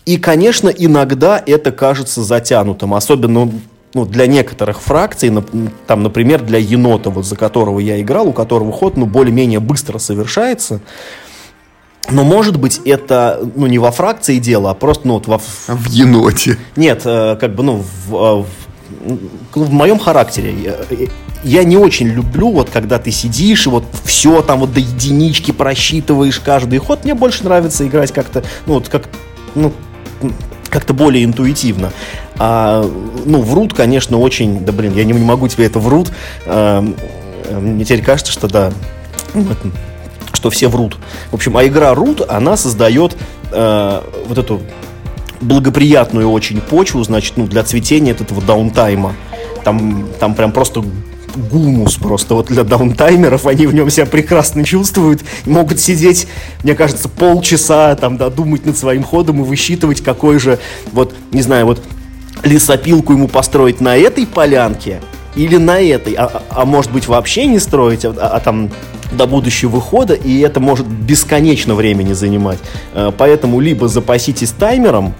[0.05, 3.51] И, конечно, иногда это кажется затянутым, особенно
[3.95, 5.31] ну, для некоторых фракций,
[5.87, 9.97] там, например, для енота, вот, за которого я играл, у которого ход ну, более-менее быстро
[9.97, 10.81] совершается.
[12.11, 15.37] Но, может быть, это ну, не во фракции дело, а просто ну, вот во...
[15.39, 16.57] В еноте.
[16.75, 18.43] Нет, э, как бы, ну, в, э,
[19.55, 20.53] в, в моем характере.
[20.61, 20.75] Я,
[21.43, 25.51] я не очень люблю, вот когда ты сидишь и вот все там вот до единички
[25.51, 27.05] просчитываешь каждый ход.
[27.05, 29.09] Мне больше нравится играть как-то, ну, вот как,
[29.55, 29.71] ну,
[30.69, 31.91] как-то более интуитивно.
[32.37, 32.89] А,
[33.25, 34.65] ну, врут, конечно, очень...
[34.65, 36.11] Да, блин, я не, не могу тебе это врут.
[36.45, 36.81] А,
[37.51, 38.71] мне теперь кажется, что да,
[40.33, 40.97] что все врут.
[41.31, 43.15] В общем, а игра Рут, она создает
[43.51, 44.61] а, вот эту
[45.41, 49.15] благоприятную очень почву, значит, ну, для цветения этого даунтайма.
[49.63, 50.83] Там, там прям просто
[51.35, 56.27] гумус просто вот для даунтаймеров, они в нем себя прекрасно чувствуют, могут сидеть,
[56.63, 60.59] мне кажется, полчаса там, да, думать над своим ходом и высчитывать, какой же,
[60.91, 61.81] вот, не знаю, вот
[62.43, 65.01] лесопилку ему построить на этой полянке
[65.35, 68.71] или на этой, а, а, а может быть вообще не строить, а, а там
[69.11, 72.59] до будущего выхода, и это может бесконечно времени занимать.
[72.93, 75.13] Э, поэтому либо запаситесь таймером,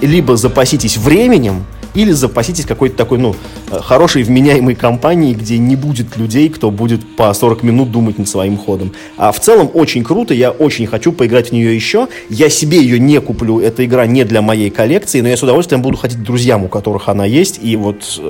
[0.00, 1.64] либо запаситесь временем,
[1.94, 3.34] или запаситесь какой-то такой, ну,
[3.70, 8.28] э, хорошей вменяемой компанией, где не будет людей, кто будет по 40 минут думать над
[8.28, 8.92] своим ходом.
[9.16, 12.08] А в целом очень круто, я очень хочу поиграть в нее еще.
[12.28, 15.82] Я себе ее не куплю, эта игра не для моей коллекции, но я с удовольствием
[15.82, 17.58] буду ходить друзьям, у которых она есть.
[17.62, 18.20] И вот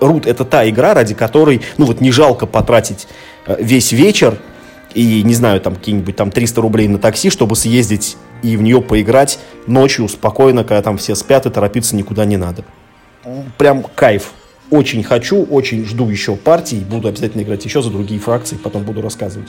[0.00, 3.08] Рут это та игра, ради которой, ну вот не жалко потратить
[3.46, 4.38] э, весь вечер
[4.94, 8.82] и, не знаю, там какие-нибудь там 300 рублей на такси, чтобы съездить и в нее
[8.82, 12.64] поиграть ночью спокойно, когда там все спят и торопиться никуда не надо
[13.58, 14.32] прям кайф.
[14.70, 16.78] Очень хочу, очень жду еще партий.
[16.78, 19.48] Буду обязательно играть еще за другие фракции, потом буду рассказывать.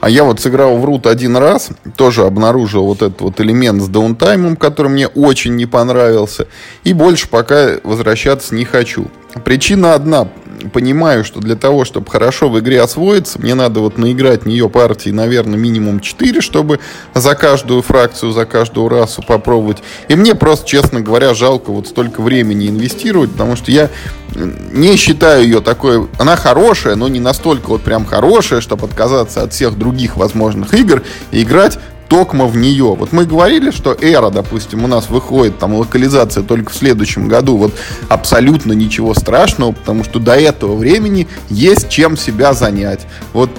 [0.00, 3.88] А я вот сыграл в Рут один раз, тоже обнаружил вот этот вот элемент с
[3.88, 6.46] даунтаймом, который мне очень не понравился.
[6.84, 9.08] И больше пока возвращаться не хочу.
[9.44, 10.28] Причина одна
[10.72, 14.68] понимаю, что для того, чтобы хорошо в игре освоиться, мне надо вот наиграть в нее
[14.68, 16.80] партии, наверное, минимум 4, чтобы
[17.14, 19.78] за каждую фракцию, за каждую расу попробовать.
[20.08, 23.90] И мне просто, честно говоря, жалко вот столько времени инвестировать, потому что я
[24.34, 26.08] не считаю ее такой...
[26.18, 31.02] Она хорошая, но не настолько вот прям хорошая, чтобы отказаться от всех других возможных игр
[31.32, 31.78] и играть
[32.10, 32.96] токмо в нее.
[32.98, 37.56] Вот мы говорили, что эра, допустим, у нас выходит там локализация только в следующем году.
[37.56, 37.72] Вот
[38.08, 43.06] абсолютно ничего страшного, потому что до этого времени есть чем себя занять.
[43.32, 43.50] Вот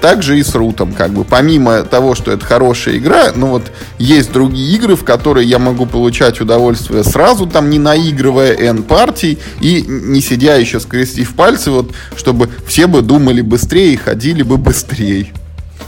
[0.00, 1.24] так же и с Рутом, как бы.
[1.24, 3.64] Помимо того, что это хорошая игра, ну вот
[3.98, 9.38] есть другие игры, в которые я могу получать удовольствие сразу, там не наигрывая N партий
[9.60, 14.56] и не сидя еще скрестив пальцы, вот, чтобы все бы думали быстрее и ходили бы
[14.56, 15.32] быстрее.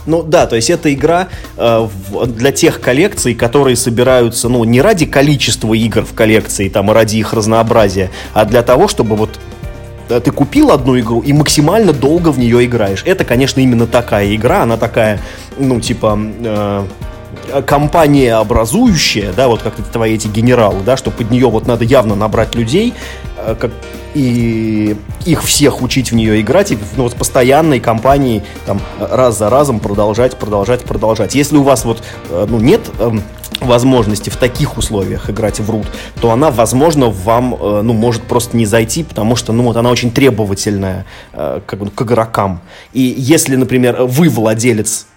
[0.05, 1.27] Ну да, то есть это игра
[1.57, 1.87] э,
[2.27, 7.33] для тех коллекций, которые собираются, ну, не ради количества игр в коллекции, там, ради их
[7.33, 9.39] разнообразия, а для того, чтобы вот
[10.09, 13.03] э, ты купил одну игру и максимально долго в нее играешь.
[13.05, 15.19] Это, конечно, именно такая игра, она такая,
[15.57, 16.19] ну, типа...
[16.43, 16.85] Э,
[17.65, 22.15] компания образующая, да, вот как твои эти генералы, да, что под нее вот надо явно
[22.15, 22.93] набрать людей,
[23.59, 23.71] как,
[24.13, 29.49] и их всех учить в нее играть, и ну, вот постоянной компанией там раз за
[29.49, 31.35] разом продолжать, продолжать, продолжать.
[31.35, 33.21] Если у вас вот э, ну, нет эм,
[33.59, 35.87] возможности в таких условиях играть в рут,
[36.19, 39.89] то она, возможно, вам, э, ну, может просто не зайти, потому что, ну, вот она
[39.89, 42.61] очень требовательная как бы, к игрокам.
[42.93, 45.07] И если, например, вы владелец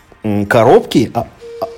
[0.48, 1.12] коробки,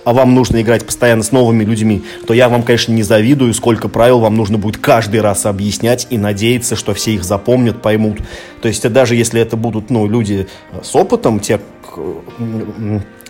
[0.07, 3.89] а вам нужно играть постоянно с новыми людьми, то я вам, конечно, не завидую, сколько
[3.89, 8.19] правил вам нужно будет каждый раз объяснять и надеяться, что все их запомнят, поймут.
[8.63, 10.47] То есть даже если это будут ну, люди
[10.81, 11.61] с опытом, те,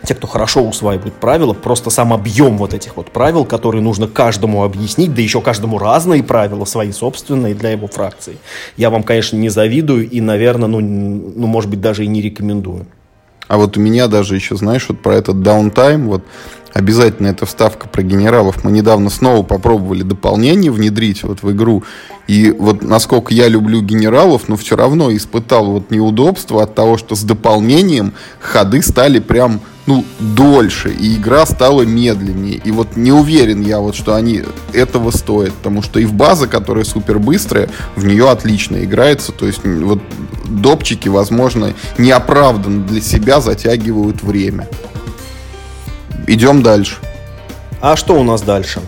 [0.05, 4.63] те, кто хорошо усваивает правила, просто сам объем вот этих вот правил, которые нужно каждому
[4.63, 8.37] объяснить, да еще каждому разные правила, свои собственные для его фракции.
[8.77, 12.87] Я вам, конечно, не завидую и, наверное, ну, ну может быть, даже и не рекомендую.
[13.49, 16.25] А вот у меня даже еще, знаешь, вот про этот даунтайм, вот
[16.77, 18.63] обязательно эта вставка про генералов.
[18.63, 21.85] Мы недавно снова попробовали дополнение внедрить вот в игру.
[22.27, 27.15] И вот насколько я люблю генералов, но все равно испытал вот неудобство от того, что
[27.15, 32.61] с дополнением ходы стали прям ну, дольше, и игра стала медленнее.
[32.63, 34.43] И вот не уверен я, вот, что они
[34.75, 39.33] этого стоят, потому что и в база, которая супер быстрая, в нее отлично играется.
[39.33, 40.03] То есть вот
[40.45, 44.69] допчики, возможно, неоправданно для себя затягивают время.
[46.27, 46.97] Идем дальше.
[47.81, 48.81] А что у нас дальше?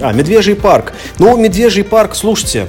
[0.00, 0.92] А, Медвежий парк.
[1.18, 2.68] Ну, Медвежий парк, слушайте,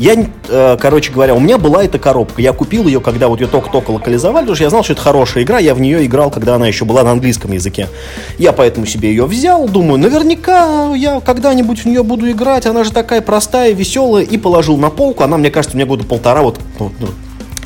[0.00, 0.14] я,
[0.48, 2.40] э, короче говоря, у меня была эта коробка.
[2.40, 5.44] Я купил ее, когда вот ее только-только локализовали, потому что я знал, что это хорошая
[5.44, 5.58] игра.
[5.58, 7.86] Я в нее играл, когда она еще была на английском языке.
[8.38, 9.68] Я поэтому себе ее взял.
[9.68, 12.64] Думаю, наверняка я когда-нибудь в нее буду играть.
[12.64, 14.24] Она же такая простая, веселая.
[14.24, 15.22] И положил на полку.
[15.22, 16.92] Она, мне кажется, у меня года полтора вот, вот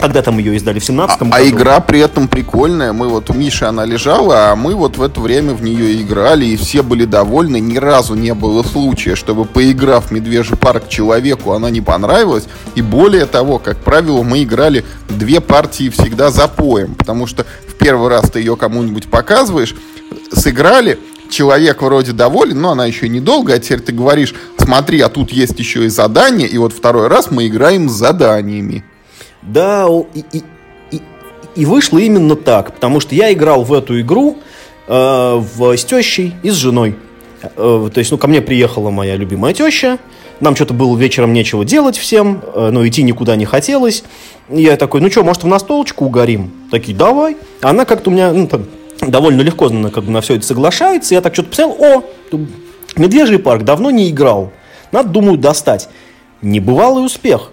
[0.04, 1.30] когда там ее издали в 17 а, году.
[1.34, 2.92] А игра при этом прикольная.
[2.92, 6.44] Мы вот у Миши она лежала, а мы вот в это время в нее играли,
[6.44, 7.58] и все были довольны.
[7.58, 12.44] Ни разу не было случая, чтобы поиграв в Медвежий парк человеку, она не понравилась.
[12.74, 17.74] И более того, как правило, мы играли две партии всегда за поем, потому что в
[17.74, 19.74] первый раз ты ее кому-нибудь показываешь,
[20.32, 20.98] сыграли,
[21.30, 25.58] человек вроде доволен, но она еще недолго, а теперь ты говоришь, смотри, а тут есть
[25.58, 28.84] еще и задание, и вот второй раз мы играем с заданиями.
[29.44, 30.42] Да, и, и,
[30.90, 31.00] и,
[31.54, 34.38] и вышло именно так, потому что я играл в эту игру
[34.86, 36.96] э, в, с тещей и с женой.
[37.42, 39.98] Э, то есть, ну, ко мне приехала моя любимая теща,
[40.40, 44.04] нам что-то было вечером нечего делать всем, э, но идти никуда не хотелось.
[44.48, 46.52] Я такой, ну что, может, в настолочку угорим?
[46.70, 47.36] Такие, давай.
[47.60, 48.66] Она как-то у меня ну, там,
[49.00, 51.14] довольно легко на, как бы, на все это соглашается.
[51.14, 52.04] Я так что-то посмотрел, о,
[52.96, 54.52] Медвежий парк давно не играл.
[54.92, 55.88] Надо, думаю, достать.
[56.42, 57.50] Небывалый успех.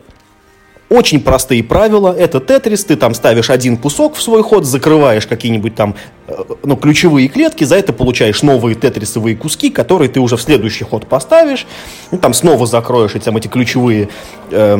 [0.92, 2.14] Очень простые правила.
[2.14, 5.96] Это тетрис, ты там ставишь один кусок в свой ход, закрываешь какие-нибудь там
[6.28, 6.34] э,
[6.64, 11.08] ну, ключевые клетки, за это получаешь новые тетрисовые куски, которые ты уже в следующий ход
[11.08, 11.66] поставишь,
[12.12, 14.10] ну, там снова закроешь эти, там, эти ключевые
[14.50, 14.80] э,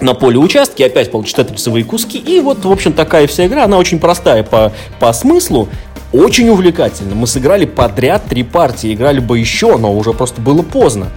[0.00, 3.78] на поле участки, опять получишь тетрисовые куски, и вот, в общем, такая вся игра, она
[3.78, 5.68] очень простая по, по смыслу,
[6.12, 7.14] очень увлекательно.
[7.14, 11.10] Мы сыграли подряд три партии, играли бы еще, но уже просто было поздно.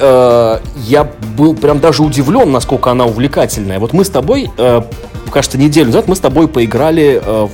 [0.00, 1.04] Э, я
[1.36, 3.78] был прям даже удивлен, насколько она увлекательная.
[3.78, 4.82] Вот мы с тобой, э,
[5.30, 7.48] кажется, неделю назад мы с тобой поиграли э,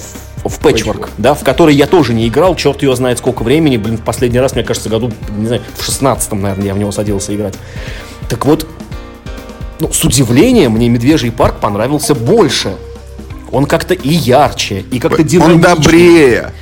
[0.45, 3.77] в, в Patchwork, да, в который я тоже не играл, черт его знает сколько времени,
[3.77, 6.93] блин, в последний раз, мне кажется, году, не знаю, в шестнадцатом, наверное, я в него
[6.93, 7.55] садился играть.
[8.29, 8.65] Так вот,
[9.81, 12.77] ну, с удивлением мне Медвежий парк понравился больше.
[13.53, 15.55] Он как-то и ярче, и как-то динамичнее.
[15.55, 16.53] Он добрее.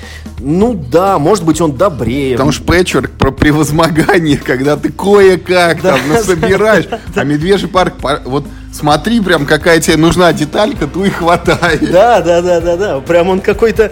[0.47, 2.35] Ну да, может быть, он добрее.
[2.35, 6.85] Потому что пэтчворк про превозмогание, когда ты кое-как да, там насобираешь.
[6.85, 11.91] Да, да, а медвежий парк, вот смотри, прям какая тебе нужна деталька, ту и хватает.
[11.91, 13.01] Да, да, да, да, да.
[13.01, 13.91] Прям он какой-то,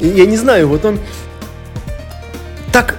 [0.00, 0.98] я не знаю, вот он
[2.72, 2.96] так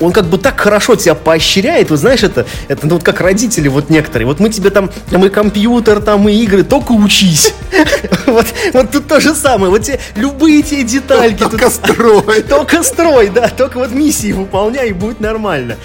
[0.00, 3.68] он как бы так хорошо тебя поощряет, вы знаешь, это, это ну, вот как родители
[3.68, 4.26] вот некоторые.
[4.26, 7.54] Вот мы тебе там, там и компьютер, там и игры, только учись.
[8.26, 9.70] Вот, вот тут то же самое.
[9.70, 11.38] Вот те, любые те детальки.
[11.38, 12.42] Только строй.
[12.48, 13.48] Только строй, да.
[13.48, 15.76] Только вот миссии выполняй, и будет нормально.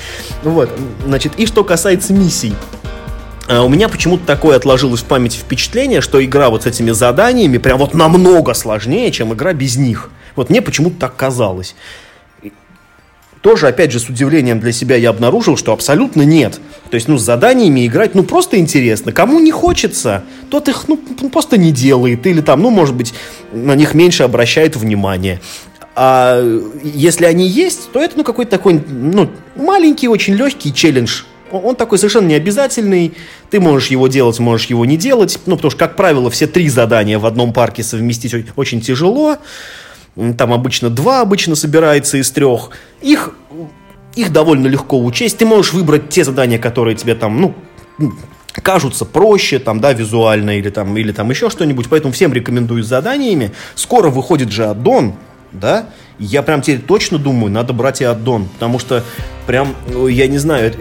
[0.43, 0.69] Вот,
[1.05, 2.53] значит, и что касается миссий.
[3.47, 7.57] А, у меня почему-то такое отложилось в памяти впечатление, что игра вот с этими заданиями
[7.57, 10.09] прям вот намного сложнее, чем игра без них.
[10.35, 11.75] Вот мне почему-то так казалось
[13.41, 16.59] тоже, опять же, с удивлением для себя я обнаружил, что абсолютно нет.
[16.89, 19.11] То есть, ну, с заданиями играть, ну, просто интересно.
[19.11, 20.97] Кому не хочется, тот их, ну,
[21.29, 22.27] просто не делает.
[22.27, 23.13] Или там, ну, может быть,
[23.53, 25.39] на них меньше обращает внимание.
[25.95, 26.41] А
[26.83, 31.23] если они есть, то это, ну, какой-то такой, ну, маленький, очень легкий челлендж.
[31.51, 33.13] Он такой совершенно необязательный.
[33.49, 35.39] Ты можешь его делать, можешь его не делать.
[35.45, 39.37] Ну, потому что, как правило, все три задания в одном парке совместить очень тяжело
[40.37, 43.33] там обычно два обычно собирается из трех, их,
[44.15, 45.37] их довольно легко учесть.
[45.37, 47.55] Ты можешь выбрать те задания, которые тебе там, ну,
[48.51, 51.87] кажутся проще, там, да, визуально или там, или там еще что-нибудь.
[51.89, 53.51] Поэтому всем рекомендую с заданиями.
[53.75, 55.13] Скоро выходит же аддон,
[55.51, 55.89] да,
[56.19, 59.03] я прям теперь точно думаю, надо брать и аддон, потому что
[59.47, 59.75] прям,
[60.09, 60.73] я не знаю,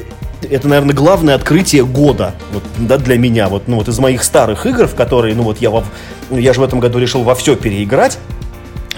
[0.43, 4.67] это, наверное, главное открытие года, вот, да, для меня, вот, ну, вот из моих старых
[4.67, 5.85] игр, в которые, ну, вот я, во,
[6.31, 8.19] ну, я же в этом году решил во все переиграть,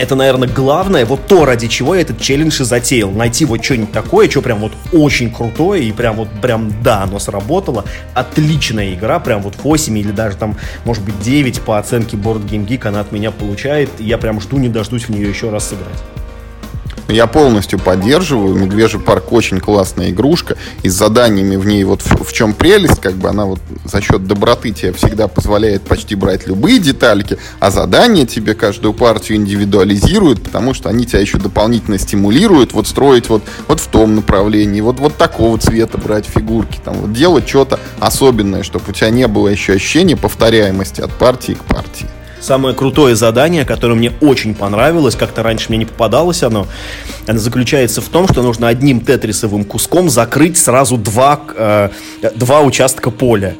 [0.01, 3.11] это, наверное, главное, вот то, ради чего я этот челлендж и затеял.
[3.11, 7.19] Найти вот что-нибудь такое, что прям вот очень крутое, и прям вот, прям, да, оно
[7.19, 7.85] сработало.
[8.15, 12.67] Отличная игра, прям вот 8 или даже там, может быть, 9 по оценке Board Game
[12.67, 13.91] Geek она от меня получает.
[13.99, 16.20] Я прям жду, не дождусь в нее еще раз сыграть.
[17.11, 18.55] Я полностью поддерживаю.
[18.55, 20.57] Медвежий парк очень классная игрушка.
[20.83, 24.01] И с заданиями в ней вот в, в чем прелесть, как бы она вот за
[24.01, 30.43] счет доброты тебе всегда позволяет почти брать любые детальки, а задания тебе каждую партию индивидуализируют,
[30.43, 35.01] потому что они тебя еще дополнительно стимулируют вот строить вот, вот в том направлении, вот,
[35.01, 39.49] вот такого цвета брать фигурки, там вот делать что-то особенное, чтобы у тебя не было
[39.49, 42.07] еще ощущения повторяемости от партии к партии.
[42.41, 46.67] Самое крутое задание, которое мне очень понравилось, как-то раньше мне не попадалось оно,
[47.27, 51.91] оно заключается в том, что нужно одним тетрисовым куском закрыть сразу два, э,
[52.35, 53.55] два участка поля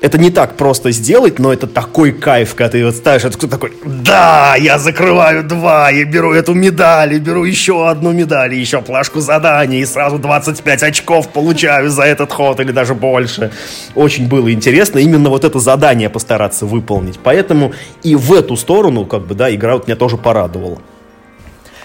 [0.00, 3.46] это не так просто сделать, но это такой кайф, когда ты вот ставишь, это кто
[3.46, 8.58] такой, да, я закрываю два, я беру эту медаль, и беру еще одну медаль, и
[8.58, 13.50] еще плашку заданий, и сразу 25 очков получаю за этот ход, или даже больше.
[13.94, 17.18] Очень было интересно именно вот это задание постараться выполнить.
[17.22, 17.72] Поэтому
[18.02, 20.78] и в эту сторону, как бы, да, игра вот меня тоже порадовала.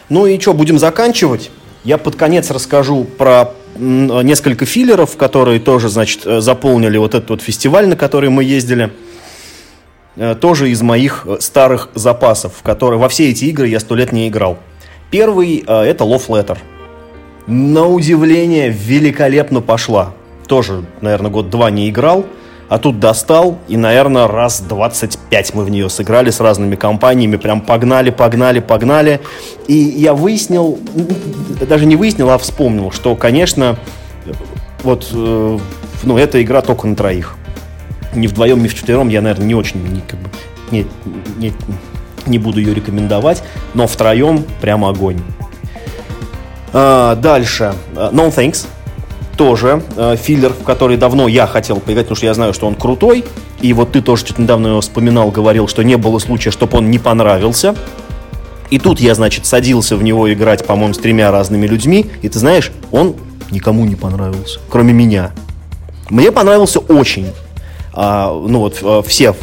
[0.10, 1.52] Ну и что, будем заканчивать?
[1.84, 7.42] Я под конец расскажу про несколько филлеров, которые тоже, значит, э, заполнили вот этот вот
[7.42, 8.92] фестиваль, на который мы ездили.
[10.16, 14.12] Э, тоже из моих э, старых запасов, которые во все эти игры я сто лет
[14.12, 14.58] не играл.
[15.10, 16.58] Первый это Love Letter.
[17.48, 20.14] На удивление великолепно пошла.
[20.48, 22.26] Тоже, наверное, год-два не играл.
[22.72, 27.36] А тут достал, и, наверное, раз 25 мы в нее сыграли с разными компаниями.
[27.36, 29.20] Прям погнали, погнали, погнали.
[29.68, 30.80] И я выяснил,
[31.68, 33.76] даже не выяснил, а вспомнил, что, конечно,
[34.84, 35.60] вот, э,
[36.04, 37.36] ну, эта игра только на троих.
[38.16, 40.30] Ни вдвоем, ни четвером я, наверное, не очень, не, как бы,
[40.72, 40.88] не,
[41.40, 41.52] не,
[42.26, 43.44] не буду ее рекомендовать,
[43.74, 45.20] но втроем прям огонь.
[46.72, 47.74] А, дальше.
[47.94, 48.66] No Thanks
[49.38, 52.76] тоже э, филлер, в который давно я хотел поиграть, потому что я знаю, что он
[52.76, 53.24] крутой.
[53.62, 56.92] И вот ты тоже что-то недавно его вспоминал, говорил, что не было случая, чтобы он
[56.92, 57.76] не понравился.
[58.70, 62.06] И тут я, значит, садился в него играть, по-моему, с тремя разными людьми.
[62.22, 63.16] И ты знаешь, он
[63.52, 65.32] никому не понравился, кроме меня.
[66.10, 67.28] Мне понравился очень.
[67.94, 69.36] а, ну вот а, все,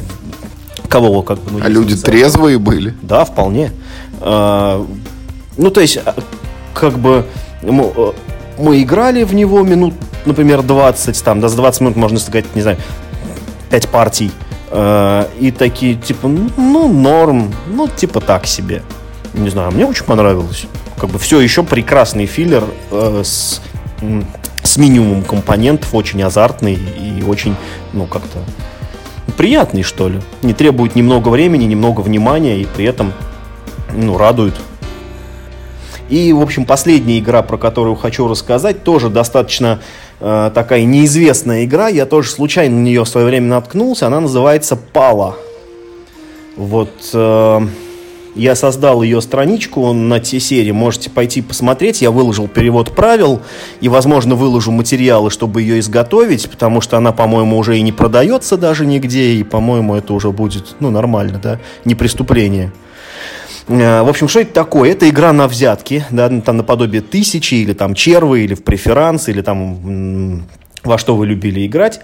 [0.89, 1.59] кого как бы...
[1.59, 2.95] Ну, а люди трезвые были?
[3.03, 3.73] Да, вполне.
[4.21, 4.85] А,
[5.57, 6.15] ну, то есть, а,
[6.75, 7.27] как бы
[7.63, 8.13] э,
[8.59, 9.95] мы играли в него минут,
[10.25, 12.79] например, 20, там, да, за 20 минут, можно сказать, не знаю,
[13.71, 14.31] 5 партий.
[14.71, 18.83] А, и такие, типа, ну, норм, ну, типа так себе.
[19.35, 20.67] Не знаю, мне очень понравилось.
[20.99, 23.61] Как бы все еще прекрасный филлер э, с,
[24.63, 27.55] с минимумом компонентов, очень азартный и очень,
[27.93, 28.39] ну, как-то
[29.37, 30.21] приятный, что ли.
[30.43, 33.13] Не требует немного времени, немного внимания и при этом,
[33.95, 34.55] ну, радует.
[36.09, 39.81] И, в общем, последняя игра, про которую хочу рассказать, тоже достаточно
[40.21, 41.89] э, такая неизвестная игра.
[41.89, 44.07] Я тоже случайно на нее в свое время наткнулся.
[44.07, 45.37] Она называется Пала.
[46.57, 47.61] Вот э,
[48.35, 50.71] я создал ее страничку на T-серии.
[50.71, 52.01] Можете пойти посмотреть.
[52.01, 53.43] Я выложил перевод правил
[53.81, 58.57] и, возможно, выложу материалы, чтобы ее изготовить, потому что она, по-моему, уже и не продается
[58.57, 59.33] даже нигде.
[59.35, 62.73] И, по-моему, это уже будет, ну, нормально, да, не преступление.
[63.69, 64.93] Э, в общем, что это такое?
[64.93, 69.43] Это игра на взятки, да, там наподобие тысячи, или там червы, или в преферанс, или
[69.43, 70.47] там
[70.85, 72.01] во что вы любили играть.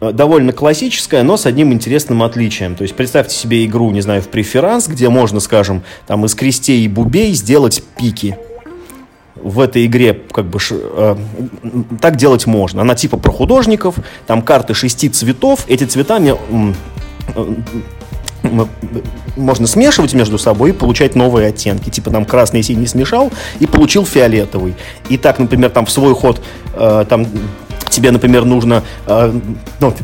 [0.00, 2.74] Э, довольно классическая, но с одним интересным отличием.
[2.74, 6.84] То есть представьте себе игру, не знаю, в преферанс, где можно, скажем, там из крестей
[6.84, 8.38] и бубей сделать пики.
[9.36, 11.16] В этой игре как бы э,
[12.00, 12.82] так делать можно.
[12.82, 13.96] Она типа про художников,
[14.26, 16.34] там карты шести цветов, эти цветами
[17.34, 17.54] э,
[19.36, 21.90] можно смешивать между собой и получать новые оттенки.
[21.90, 24.74] Типа там красный и синий смешал и получил фиолетовый.
[25.08, 26.40] И так, например, там в свой ход
[26.74, 27.26] э, там
[27.90, 29.40] тебе, например, нужно э,
[29.80, 29.94] ну,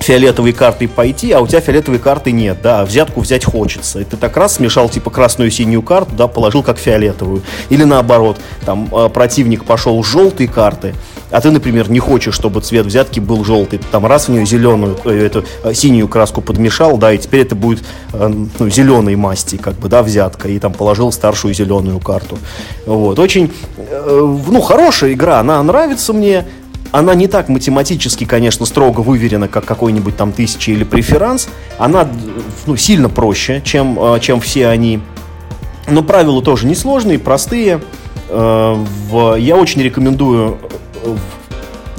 [0.00, 4.00] фиолетовые карты пойти, а у тебя фиолетовой карты нет, да, взятку взять хочется.
[4.00, 7.42] И ты так раз смешал, типа, красную и синюю карту, да, положил как фиолетовую.
[7.70, 10.94] Или наоборот, там, э, противник пошел с желтой карты,
[11.34, 14.46] а ты, например, не хочешь, чтобы цвет взятки был желтый, ты там раз в нее
[14.46, 17.82] зеленую, э, эту э, синюю краску подмешал, да, и теперь это будет
[18.12, 22.38] э, ну, зеленой масти, как бы, да, взятка, и там положил старшую зеленую карту.
[22.86, 26.44] Вот, очень, э, ну, хорошая игра, она нравится мне,
[26.92, 31.48] она не так математически, конечно, строго выверена, как какой-нибудь там тысячи или преферанс.
[31.78, 32.06] Она
[32.66, 35.00] ну, сильно проще, чем, э, чем все они.
[35.88, 37.80] Но правила тоже несложные, простые.
[38.28, 38.76] Э,
[39.38, 40.73] я очень рекомендую э,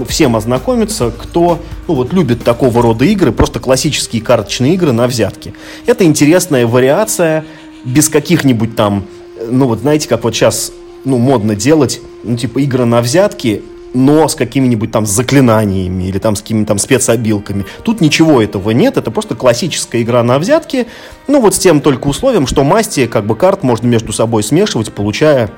[0.07, 5.53] всем ознакомиться, кто ну, вот, любит такого рода игры, просто классические карточные игры на взятки.
[5.85, 7.45] Это интересная вариация,
[7.85, 9.05] без каких-нибудь там,
[9.47, 10.71] ну вот знаете, как вот сейчас
[11.05, 13.61] ну, модно делать, ну, типа игры на взятки,
[13.93, 17.65] но с какими-нибудь там заклинаниями или там с какими-то там спецобилками.
[17.83, 20.87] Тут ничего этого нет, это просто классическая игра на взятки,
[21.27, 24.91] ну вот с тем только условием, что масти как бы карт можно между собой смешивать,
[24.91, 25.49] получая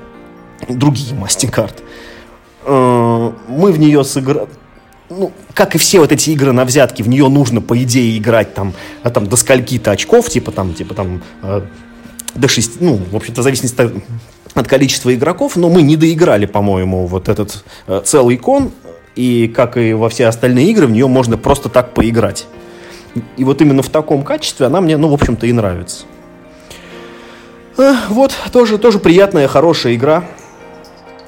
[0.68, 1.82] другие масти карт.
[2.68, 4.46] Э, мы в нее сыграли
[5.10, 8.52] ну, как и все вот эти игры на взятки, в нее нужно, по идее, играть
[8.52, 11.62] там, а, там до скольки-то очков, типа там, типа там, э,
[12.34, 14.02] до 6, ну, в общем-то, в зависимости
[14.52, 18.70] от количества игроков, но мы не доиграли, по-моему, вот этот э, целый кон,
[19.16, 22.46] и как и во все остальные игры, в нее можно просто так поиграть.
[23.38, 26.04] И вот именно в таком качестве она мне, ну, в общем-то, и нравится.
[27.78, 30.24] Э, вот, тоже, тоже приятная, хорошая игра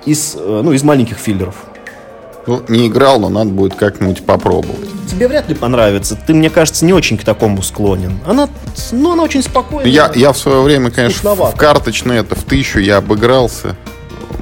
[0.06, 1.56] из, э, ну, из маленьких филлеров.
[2.46, 4.88] Ну, не играл, но надо будет как-нибудь попробовать.
[5.08, 6.16] Тебе вряд ли понравится.
[6.16, 8.18] Ты, мне кажется, не очень к такому склонен.
[8.26, 8.48] Она,
[8.92, 9.90] ну, она очень спокойная.
[9.90, 13.76] Я, я в свое время, конечно, в карточное это в тысячу я обыгрался.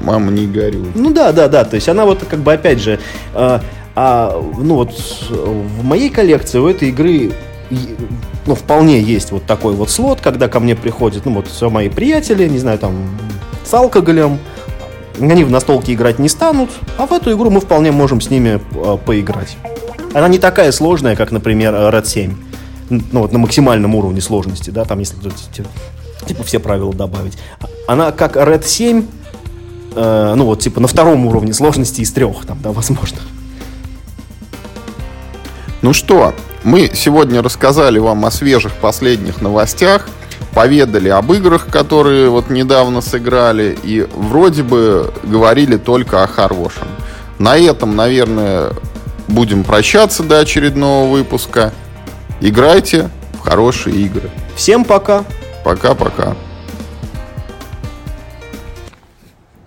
[0.01, 0.85] Мама, не горю.
[0.95, 1.65] Ну да, да, да.
[1.65, 2.99] То есть она вот как бы опять же...
[3.33, 3.59] Э,
[3.95, 4.93] а, ну вот
[5.29, 7.33] в моей коллекции у этой игры
[8.45, 12.47] ну, вполне есть вот такой вот слот, когда ко мне приходят, ну, вот мои приятели,
[12.47, 12.93] не знаю, там,
[13.63, 14.39] с алкоголем,
[15.19, 18.61] они в настолки играть не станут, а в эту игру мы вполне можем с ними
[18.73, 19.57] э, поиграть.
[20.13, 22.35] Она не такая сложная, как, например, Red 7.
[22.89, 25.15] Ну, вот на максимальном уровне сложности, да, там, если
[26.25, 27.37] типа все правила добавить.
[27.87, 29.05] Она как Red 7,
[29.95, 33.19] э, ну, вот, типа, на втором уровне сложности из трех, там, да, возможно.
[35.81, 36.33] Ну что,
[36.63, 40.09] мы сегодня рассказали вам о свежих последних новостях
[40.59, 46.85] поведали об играх, которые вот недавно сыграли, и вроде бы говорили только о хорошем.
[47.37, 48.71] На этом, наверное,
[49.29, 51.71] будем прощаться до очередного выпуска.
[52.41, 54.29] Играйте в хорошие игры.
[54.57, 55.23] Всем пока.
[55.63, 56.35] Пока-пока.